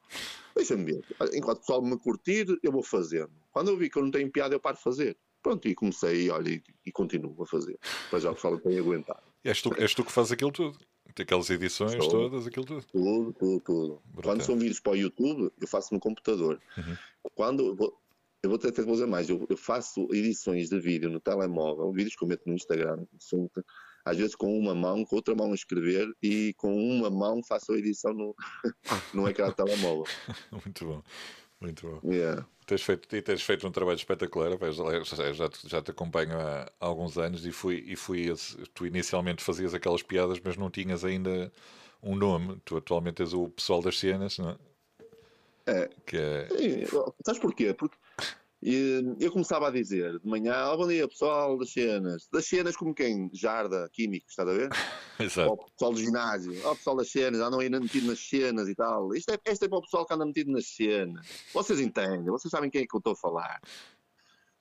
Deixa-me 0.54 0.84
ver. 0.84 1.04
Enquanto 1.34 1.58
o 1.58 1.60
pessoal 1.60 1.82
me 1.82 1.98
curtir, 1.98 2.46
eu 2.62 2.72
vou 2.72 2.82
fazendo. 2.82 3.30
Quando 3.50 3.68
eu 3.68 3.76
vi 3.76 3.88
que 3.88 3.98
eu 3.98 4.02
não 4.02 4.10
tenho 4.10 4.30
piada, 4.30 4.54
eu 4.54 4.60
paro 4.60 4.76
de 4.76 4.82
fazer. 4.82 5.16
Pronto, 5.42 5.66
e 5.66 5.74
comecei, 5.74 6.30
olha, 6.30 6.50
e, 6.50 6.62
e 6.86 6.92
continuo 6.92 7.42
a 7.42 7.46
fazer. 7.46 7.78
Mas 8.12 8.22
já 8.22 8.30
o 8.30 8.34
pessoal 8.34 8.58
tem 8.58 8.78
aguentado. 8.78 9.22
E 9.44 9.48
és 9.48 9.60
tu, 9.60 9.74
és 9.76 9.92
tu 9.94 10.04
que 10.04 10.12
fazes 10.12 10.32
aquilo 10.32 10.52
tudo? 10.52 10.78
Tem 11.14 11.24
aquelas 11.24 11.50
edições 11.50 11.92
Sou, 11.92 12.08
todas, 12.08 12.46
aquilo 12.46 12.64
tudo? 12.64 12.84
Tudo, 12.86 13.32
tudo, 13.32 13.60
tudo. 13.60 14.02
Quando 14.22 14.42
são 14.42 14.56
vídeos 14.56 14.80
para 14.80 14.92
o 14.92 14.96
YouTube, 14.96 15.50
eu 15.60 15.66
faço 15.66 15.92
no 15.92 16.00
computador. 16.00 16.60
Uhum. 16.78 16.96
Quando 17.34 17.66
eu 17.66 17.74
vou, 17.74 18.02
eu 18.42 18.50
vou 18.50 18.56
até 18.56 18.70
dizer 18.70 19.06
mais, 19.06 19.28
eu, 19.28 19.44
eu, 19.48 19.56
faço 19.56 20.08
edições 20.12 20.68
de 20.68 20.78
vídeo 20.78 21.10
no 21.10 21.20
telemóvel, 21.20 21.92
vídeos 21.92 22.16
que 22.16 22.24
eu 22.24 22.28
meto 22.28 22.42
no 22.46 22.54
Instagram, 22.54 23.04
são, 23.18 23.50
às 24.04 24.16
vezes 24.16 24.34
com 24.34 24.58
uma 24.58 24.74
mão, 24.74 25.04
com 25.04 25.16
outra 25.16 25.34
mão 25.34 25.52
a 25.52 25.54
escrever 25.54 26.12
e 26.22 26.54
com 26.54 26.74
uma 26.74 27.10
mão 27.10 27.42
faço 27.42 27.72
a 27.72 27.78
edição 27.78 28.12
no, 28.12 28.34
no 29.14 29.28
ecrã 29.28 29.48
do 29.48 29.54
telemóvel. 29.54 30.04
Muito 30.50 30.86
bom. 30.86 31.02
Muito 31.60 31.86
bom. 31.86 32.12
Yeah. 32.12 32.44
Tens 32.66 32.82
feito, 32.82 33.14
e 33.14 33.22
tens 33.22 33.42
feito 33.42 33.66
um 33.66 33.70
trabalho 33.70 33.96
espetacular. 33.96 34.50
Já, 34.72 35.32
já, 35.32 35.48
te, 35.48 35.68
já 35.68 35.80
te 35.80 35.90
acompanho 35.92 36.36
há, 36.36 36.70
alguns 36.80 37.16
anos 37.16 37.46
e 37.46 37.52
fui, 37.52 37.84
e 37.86 37.94
fui. 37.94 38.32
Tu 38.74 38.86
inicialmente 38.86 39.44
fazias 39.44 39.72
aquelas 39.72 40.02
piadas, 40.02 40.40
mas 40.42 40.56
não 40.56 40.70
tinhas 40.70 41.04
ainda 41.04 41.52
um 42.02 42.16
nome. 42.16 42.60
Tu 42.64 42.76
atualmente 42.76 43.22
és 43.22 43.32
o 43.32 43.48
pessoal 43.48 43.80
das 43.80 43.98
cenas, 43.98 44.38
não 44.38 44.50
é? 44.50 44.56
É. 45.64 45.90
Que 46.04 46.16
é... 46.16 46.48
Sabes 47.24 47.40
porquê? 47.40 47.72
Porque 47.72 47.96
eu 48.62 49.32
começava 49.32 49.66
a 49.66 49.70
dizer 49.72 50.20
de 50.20 50.26
manhã, 50.28 50.70
oh, 50.72 50.76
bom 50.76 50.86
dia 50.86 51.08
pessoal 51.08 51.58
das 51.58 51.72
cenas, 51.72 52.28
das 52.32 52.46
cenas 52.46 52.76
como 52.76 52.94
quem? 52.94 53.28
Jarda, 53.32 53.90
químicos, 53.92 54.30
estás 54.30 54.48
a 54.48 54.52
ver? 54.52 54.68
Exato. 55.18 55.52
o 55.52 55.70
pessoal 55.72 55.92
do 55.92 55.98
ginásio, 55.98 56.52
o 56.70 56.76
pessoal 56.76 56.96
das 56.96 57.10
cenas, 57.10 57.40
andam 57.40 57.58
aí 57.58 57.68
metido 57.68 58.06
nas 58.06 58.20
cenas 58.20 58.68
e 58.68 58.74
tal. 58.76 59.12
Isto 59.14 59.32
é, 59.32 59.52
isto 59.52 59.64
é 59.64 59.68
para 59.68 59.78
o 59.78 59.82
pessoal 59.82 60.06
que 60.06 60.14
anda 60.14 60.24
metido 60.24 60.52
nas 60.52 60.66
cenas. 60.68 61.26
Vocês 61.52 61.80
entendem, 61.80 62.26
vocês 62.26 62.50
sabem 62.50 62.70
quem 62.70 62.82
é 62.82 62.86
que 62.86 62.94
eu 62.94 62.98
estou 62.98 63.14
a 63.14 63.16
falar. 63.16 63.60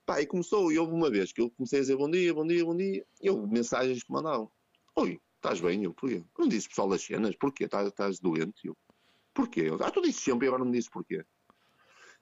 Pá, 0.04 0.20
e 0.20 0.26
começou, 0.26 0.72
e 0.72 0.80
houve 0.80 0.94
uma 0.94 1.12
vez 1.12 1.32
que 1.32 1.40
eu 1.40 1.52
comecei 1.52 1.78
a 1.78 1.82
dizer 1.84 1.96
bom 1.96 2.10
dia, 2.10 2.34
bom 2.34 2.46
dia, 2.46 2.66
bom 2.66 2.76
dia, 2.76 3.06
e 3.22 3.28
eu 3.28 3.46
mensagens 3.46 4.02
que 4.02 4.12
mandavam. 4.12 4.52
Oi, 4.96 5.20
estás 5.36 5.62
bem? 5.62 5.84
Eu, 5.84 5.94
porquê? 5.94 6.24
Não 6.40 6.48
disse 6.48 6.68
pessoal 6.68 6.90
das 6.90 7.04
cenas, 7.04 7.36
porquê? 7.36 7.66
Estás, 7.66 7.88
estás 7.88 8.20
doente? 8.20 8.66
Eu, 8.66 8.76
porquê? 9.32 9.62
Eu, 9.62 9.78
ah, 9.80 9.92
tu 9.92 10.02
disse 10.02 10.22
sempre 10.22 10.46
e 10.46 10.48
agora 10.48 10.64
não 10.64 10.72
me 10.72 10.78
disse 10.78 10.90
porquê. 10.90 11.24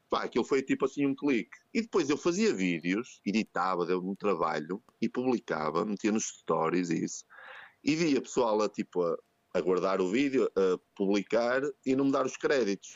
Pá, 0.09 0.23
aquilo 0.23 0.43
foi 0.43 0.63
tipo 0.63 0.85
assim 0.85 1.05
um 1.05 1.15
clique. 1.15 1.55
E 1.73 1.81
depois 1.81 2.09
eu 2.09 2.17
fazia 2.17 2.53
vídeos, 2.53 3.21
editava, 3.25 3.85
deu-me 3.85 4.09
um 4.09 4.15
trabalho 4.15 4.81
e 4.99 5.07
publicava, 5.07 5.85
metia 5.85 6.11
nos 6.11 6.25
stories 6.25 6.89
e 6.89 7.05
isso. 7.05 7.23
E 7.83 7.95
via 7.95 8.21
pessoal 8.21 8.61
a, 8.61 8.67
tipo, 8.67 9.03
a, 9.03 9.17
a, 9.53 9.61
guardar 9.61 10.01
o 10.01 10.09
vídeo, 10.09 10.49
a 10.55 10.79
publicar 10.95 11.61
e 11.85 11.95
não 11.95 12.05
me 12.05 12.11
dar 12.11 12.25
os 12.25 12.35
créditos. 12.35 12.95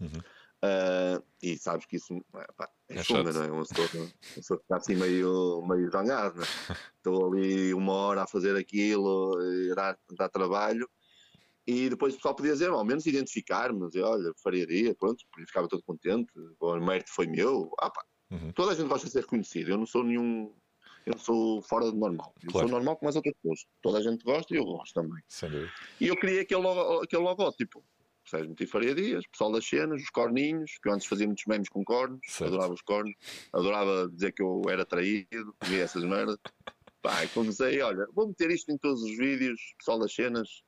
Uhum. 0.00 0.20
Uh, 0.64 1.22
e 1.40 1.56
sabes 1.58 1.86
que 1.86 1.96
isso 1.96 2.24
pá, 2.32 2.68
é, 2.88 2.98
é 2.98 3.02
chunga, 3.04 3.32
não 3.32 3.44
é? 3.44 3.50
Uma 3.50 3.64
pessoa, 3.64 3.88
uma 4.02 4.34
pessoa 4.34 4.60
fica 4.60 4.76
assim 4.76 4.96
meio, 4.96 5.64
meio 5.66 5.90
zangado, 5.90 6.40
né? 6.40 6.46
Estou 6.96 7.32
ali 7.32 7.72
uma 7.72 7.92
hora 7.92 8.22
a 8.24 8.26
fazer 8.26 8.56
aquilo, 8.56 9.36
dar, 9.76 9.96
dar 10.16 10.28
trabalho 10.28 10.90
e 11.66 11.90
depois 11.90 12.14
o 12.14 12.16
pessoal 12.16 12.34
podia 12.34 12.52
dizer, 12.52 12.70
ao 12.70 12.84
menos 12.84 13.06
identificar-me, 13.06 13.88
dizer, 13.88 14.02
olha, 14.02 14.32
faria 14.42 14.94
pronto, 14.94 15.24
ficava 15.46 15.66
todo 15.66 15.82
contente, 15.82 16.32
o 16.60 16.76
mérito 16.80 17.10
foi 17.12 17.26
meu. 17.26 17.72
Ah, 17.80 17.90
pá, 17.90 18.04
uhum. 18.30 18.52
Toda 18.52 18.72
a 18.72 18.74
gente 18.74 18.88
gosta 18.88 19.06
de 19.06 19.12
ser 19.12 19.20
reconhecido, 19.20 19.70
eu 19.70 19.78
não 19.78 19.86
sou 19.86 20.04
nenhum. 20.04 20.54
Eu 21.04 21.16
sou 21.18 21.62
fora 21.62 21.86
do 21.86 21.96
normal. 21.96 22.34
Eu 22.42 22.50
claro. 22.50 22.68
sou 22.68 22.76
normal 22.76 22.96
como 22.96 23.08
as 23.08 23.14
outras 23.14 23.32
pessoas. 23.34 23.64
Toda 23.80 23.98
a 23.98 24.02
gente 24.02 24.24
gosta 24.24 24.52
e 24.52 24.56
eu 24.56 24.64
gosto 24.64 24.92
também. 24.92 25.22
E 26.00 26.08
eu 26.08 26.16
queria 26.16 26.42
aquele, 26.42 26.60
logo, 26.60 27.02
aquele 27.02 27.22
logótipo. 27.22 27.84
Percebes? 28.24 28.48
Meti 28.48 28.66
Faria 28.66 28.92
Dias, 28.92 29.24
pessoal 29.28 29.52
das 29.52 29.64
cenas, 29.64 30.02
os 30.02 30.10
corninhos, 30.10 30.78
que 30.82 30.88
eu 30.88 30.92
antes 30.92 31.06
fazia 31.06 31.26
muitos 31.26 31.44
memes 31.46 31.68
com 31.68 31.84
cornos, 31.84 32.18
certo. 32.26 32.52
adorava 32.52 32.74
os 32.74 32.82
cornos, 32.82 33.14
adorava 33.52 34.08
dizer 34.08 34.32
que 34.32 34.42
eu 34.42 34.62
era 34.68 34.84
traído, 34.84 35.54
via 35.64 35.84
essas 35.84 36.02
merdas. 36.02 36.36
Pá, 37.00 37.24
comecei, 37.32 37.80
olha, 37.82 38.04
vou 38.12 38.26
meter 38.26 38.50
isto 38.50 38.72
em 38.72 38.78
todos 38.78 39.00
os 39.00 39.16
vídeos, 39.16 39.60
pessoal 39.78 40.00
das 40.00 40.12
cenas, 40.12 40.64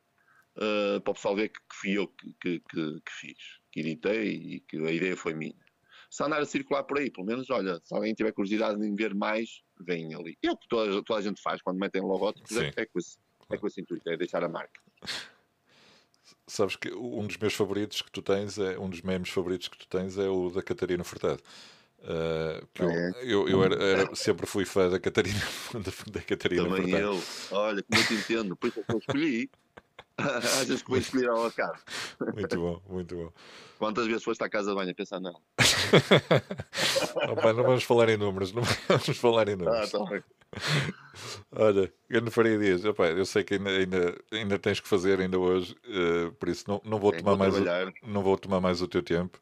uh, 0.59 1.01
para 1.01 1.11
o 1.11 1.15
pessoal 1.15 1.37
ver 1.37 1.49
que, 1.49 1.61
que 1.61 1.77
fui 1.77 1.93
eu 1.93 2.09
que, 2.09 2.35
que, 2.41 2.61
que, 2.61 3.13
fiz, 3.13 3.39
que 3.73 3.81
editei 3.81 4.33
e 4.35 4.61
que 4.61 4.77
a 4.79 4.93
ideia 4.93 5.17
foi 5.17 5.35
minha. 5.35 5.55
Se 6.11 6.23
andar 6.23 6.41
a 6.41 6.47
circular 6.47 6.85
por 6.85 6.99
aí, 6.99 7.11
pelo 7.11 7.27
menos, 7.27 7.51
olha, 7.51 7.81
se 7.85 7.95
alguém 7.95 8.15
tiver 8.15 8.33
curiosidade 8.33 8.83
em 8.85 8.95
ver 8.95 9.15
mais, 9.15 9.63
vem 9.81 10.15
ali. 10.15 10.39
É 10.43 10.51
o 10.51 10.57
que 10.57 10.67
toda, 10.69 11.03
toda 11.03 11.19
a 11.19 11.23
gente 11.23 11.41
faz 11.41 11.61
quando 11.61 11.79
metem 11.79 12.01
logótipos, 12.01 12.57
é, 12.57 12.73
é, 12.77 12.87
com 12.87 12.99
esse, 12.99 13.19
é 13.51 13.57
com 13.59 13.67
esse 13.67 13.81
intuito, 13.81 14.09
é 14.09 14.17
deixar 14.17 14.43
a 14.43 14.49
marca. 14.49 14.81
Sabes 16.47 16.77
que 16.77 16.91
um 16.93 17.27
dos 17.27 17.37
meus 17.37 17.55
favoritos 17.55 18.01
que 18.01 18.11
tu 18.11 18.23
tens, 18.23 18.59
é 18.59 18.79
um 18.79 18.89
dos 18.89 19.03
memes 19.03 19.29
favoritos 19.29 19.69
que 19.69 19.79
tu 19.79 19.87
tens 19.87 20.17
é 20.17 20.29
o 20.29 20.51
da 20.51 20.63
Catarina 20.63 21.05
Furtado. 21.05 21.43
Uh, 22.01 22.67
que 22.73 22.83
eu, 22.83 22.91
é. 22.91 23.13
eu, 23.23 23.49
eu 23.49 23.65
era, 23.65 23.75
era, 23.83 24.15
sempre 24.15 24.47
fui 24.47 24.65
fã 24.65 24.89
da 24.89 25.01
Catarina, 25.01 25.41
da, 25.75 26.13
da 26.13 26.23
Catarina 26.23 26.63
Também 26.63 26.83
Furtado. 26.83 27.03
eu, 27.03 27.23
olha, 27.51 27.83
como 27.83 28.01
eu 28.01 28.07
te 28.07 28.15
entendo, 28.15 28.57
por 28.57 28.69
isso 28.69 28.81
é 28.81 28.83
que 28.83 28.93
eu 28.93 28.99
escolhi. 28.99 29.51
Achas 30.61 30.83
que 30.83 30.91
vou 30.91 30.99
escolher 30.99 31.29
ao 31.29 31.47
acaso? 31.47 31.81
Muito 32.35 32.57
bom, 32.57 32.83
muito 32.89 33.15
bom. 33.17 33.33
Quantas 33.79 34.07
vezes 34.07 34.25
foste 34.25 34.43
à 34.43 34.49
casa 34.49 34.71
de 34.71 34.75
banho 34.75 34.91
a 34.91 34.95
pensar 34.95 35.21
nela? 35.21 35.41
Opa, 37.31 37.53
não 37.53 37.63
vamos 37.63 37.85
falar 37.85 38.09
em 38.09 38.17
números, 38.17 38.53
não 38.53 38.63
vamos 38.89 39.17
falar 39.17 39.49
em 39.49 39.55
números. 39.57 39.95
Ah, 39.95 39.99
tá 39.99 40.23
Olha, 41.53 41.93
Grande 42.11 42.31
Faria 42.31 42.59
Dias, 42.59 42.85
opa, 42.85 43.07
eu 43.07 43.25
sei 43.25 43.45
que 43.45 43.55
ainda, 43.55 43.71
ainda, 43.71 44.21
ainda 44.33 44.59
tens 44.59 44.81
que 44.81 44.89
fazer 44.89 45.21
ainda 45.21 45.39
hoje, 45.39 45.77
uh, 45.87 46.33
por 46.33 46.49
isso 46.49 46.65
não, 46.67 46.81
não, 46.85 46.99
vou 46.99 47.13
tomar 47.13 47.37
mais 47.37 47.55
o, 47.55 47.63
não 48.03 48.23
vou 48.23 48.37
tomar 48.37 48.61
mais 48.61 48.83
o 48.83 48.89
teu 48.89 49.03
tempo. 49.03 49.39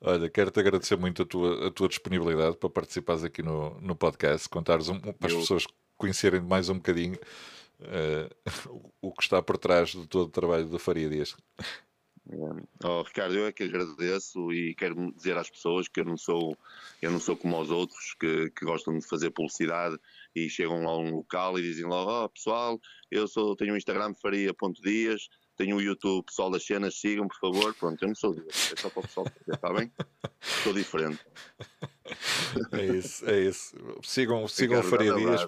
Olha, 0.00 0.28
quero-te 0.28 0.60
agradecer 0.60 0.96
muito 0.96 1.22
a 1.22 1.26
tua, 1.26 1.68
a 1.68 1.70
tua 1.70 1.88
disponibilidade 1.88 2.56
para 2.56 2.68
participares 2.68 3.24
aqui 3.24 3.42
no, 3.42 3.80
no 3.80 3.96
podcast, 3.96 4.48
contares 4.48 4.88
um, 4.88 4.98
para 4.98 5.28
as 5.28 5.34
pessoas 5.34 5.66
conhecerem 5.96 6.40
mais 6.40 6.68
um 6.68 6.74
bocadinho 6.74 7.18
uh, 7.80 8.28
o 9.00 9.12
que 9.12 9.22
está 9.22 9.42
por 9.42 9.58
trás 9.58 9.90
de 9.90 10.06
todo 10.06 10.28
o 10.28 10.32
trabalho 10.32 10.66
do 10.66 10.78
Faria 10.78 11.08
Dias. 11.08 11.36
Oh, 12.84 13.02
Ricardo, 13.02 13.34
eu 13.34 13.46
é 13.46 13.52
que 13.52 13.62
agradeço 13.62 14.52
e 14.52 14.74
quero 14.74 15.12
dizer 15.12 15.38
às 15.38 15.48
pessoas 15.48 15.88
que 15.88 16.00
eu 16.00 16.04
não 16.04 16.16
sou, 16.18 16.54
eu 17.00 17.10
não 17.10 17.18
sou 17.18 17.34
como 17.34 17.58
os 17.58 17.70
outros 17.70 18.14
que, 18.20 18.50
que 18.50 18.66
gostam 18.66 18.98
de 18.98 19.06
fazer 19.06 19.30
publicidade 19.30 19.96
e 20.36 20.48
chegam 20.50 20.86
a 20.86 20.98
um 20.98 21.16
local 21.16 21.58
e 21.58 21.62
dizem 21.62 21.86
logo, 21.86 22.24
oh, 22.24 22.28
pessoal, 22.28 22.78
eu 23.10 23.26
sou, 23.26 23.56
tenho 23.56 23.72
um 23.72 23.78
Instagram 23.78 24.12
faria.dias, 24.14 25.30
tenho 25.56 25.76
o 25.76 25.82
YouTube 25.82 26.26
Pessoal 26.26 26.50
das 26.50 26.66
Cenas, 26.66 27.00
sigam 27.00 27.26
por 27.26 27.38
favor. 27.38 27.74
Pronto, 27.74 28.02
eu 28.02 28.08
não 28.08 28.14
sou 28.14 28.36
é 28.36 28.76
só 28.76 28.90
para 28.90 29.00
o 29.00 29.02
pessoal 29.02 29.26
está 29.50 29.72
bem? 29.72 29.90
Estou 30.40 30.74
diferente. 30.74 31.18
É 32.72 32.84
isso, 32.84 33.28
é 33.28 33.40
isso. 33.40 33.76
Sigam, 34.02 34.46
sigam 34.48 34.80
o 34.80 34.82
Faria 34.82 35.14
Dias, 35.14 35.46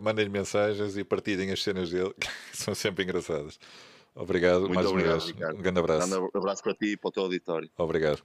mandem-lhe 0.00 0.30
mensagens 0.30 0.96
e 0.96 1.04
partilhem 1.04 1.50
as 1.52 1.62
cenas 1.62 1.90
dele, 1.90 2.14
que 2.18 2.56
são 2.56 2.74
sempre 2.74 3.04
engraçadas. 3.04 3.58
Obrigado, 4.14 4.62
Muito 4.62 4.74
mais 4.74 4.86
obrigado, 4.86 5.12
uma 5.12 5.18
vez. 5.20 5.30
Ricardo. 5.32 5.58
Um 5.58 5.62
grande 5.62 5.78
abraço. 5.78 6.20
Um 6.20 6.38
abraço 6.38 6.62
para 6.62 6.74
ti 6.74 6.92
e 6.92 6.96
para 6.96 7.08
o 7.08 7.12
teu 7.12 7.22
auditório. 7.24 7.70
Obrigado. 7.78 8.22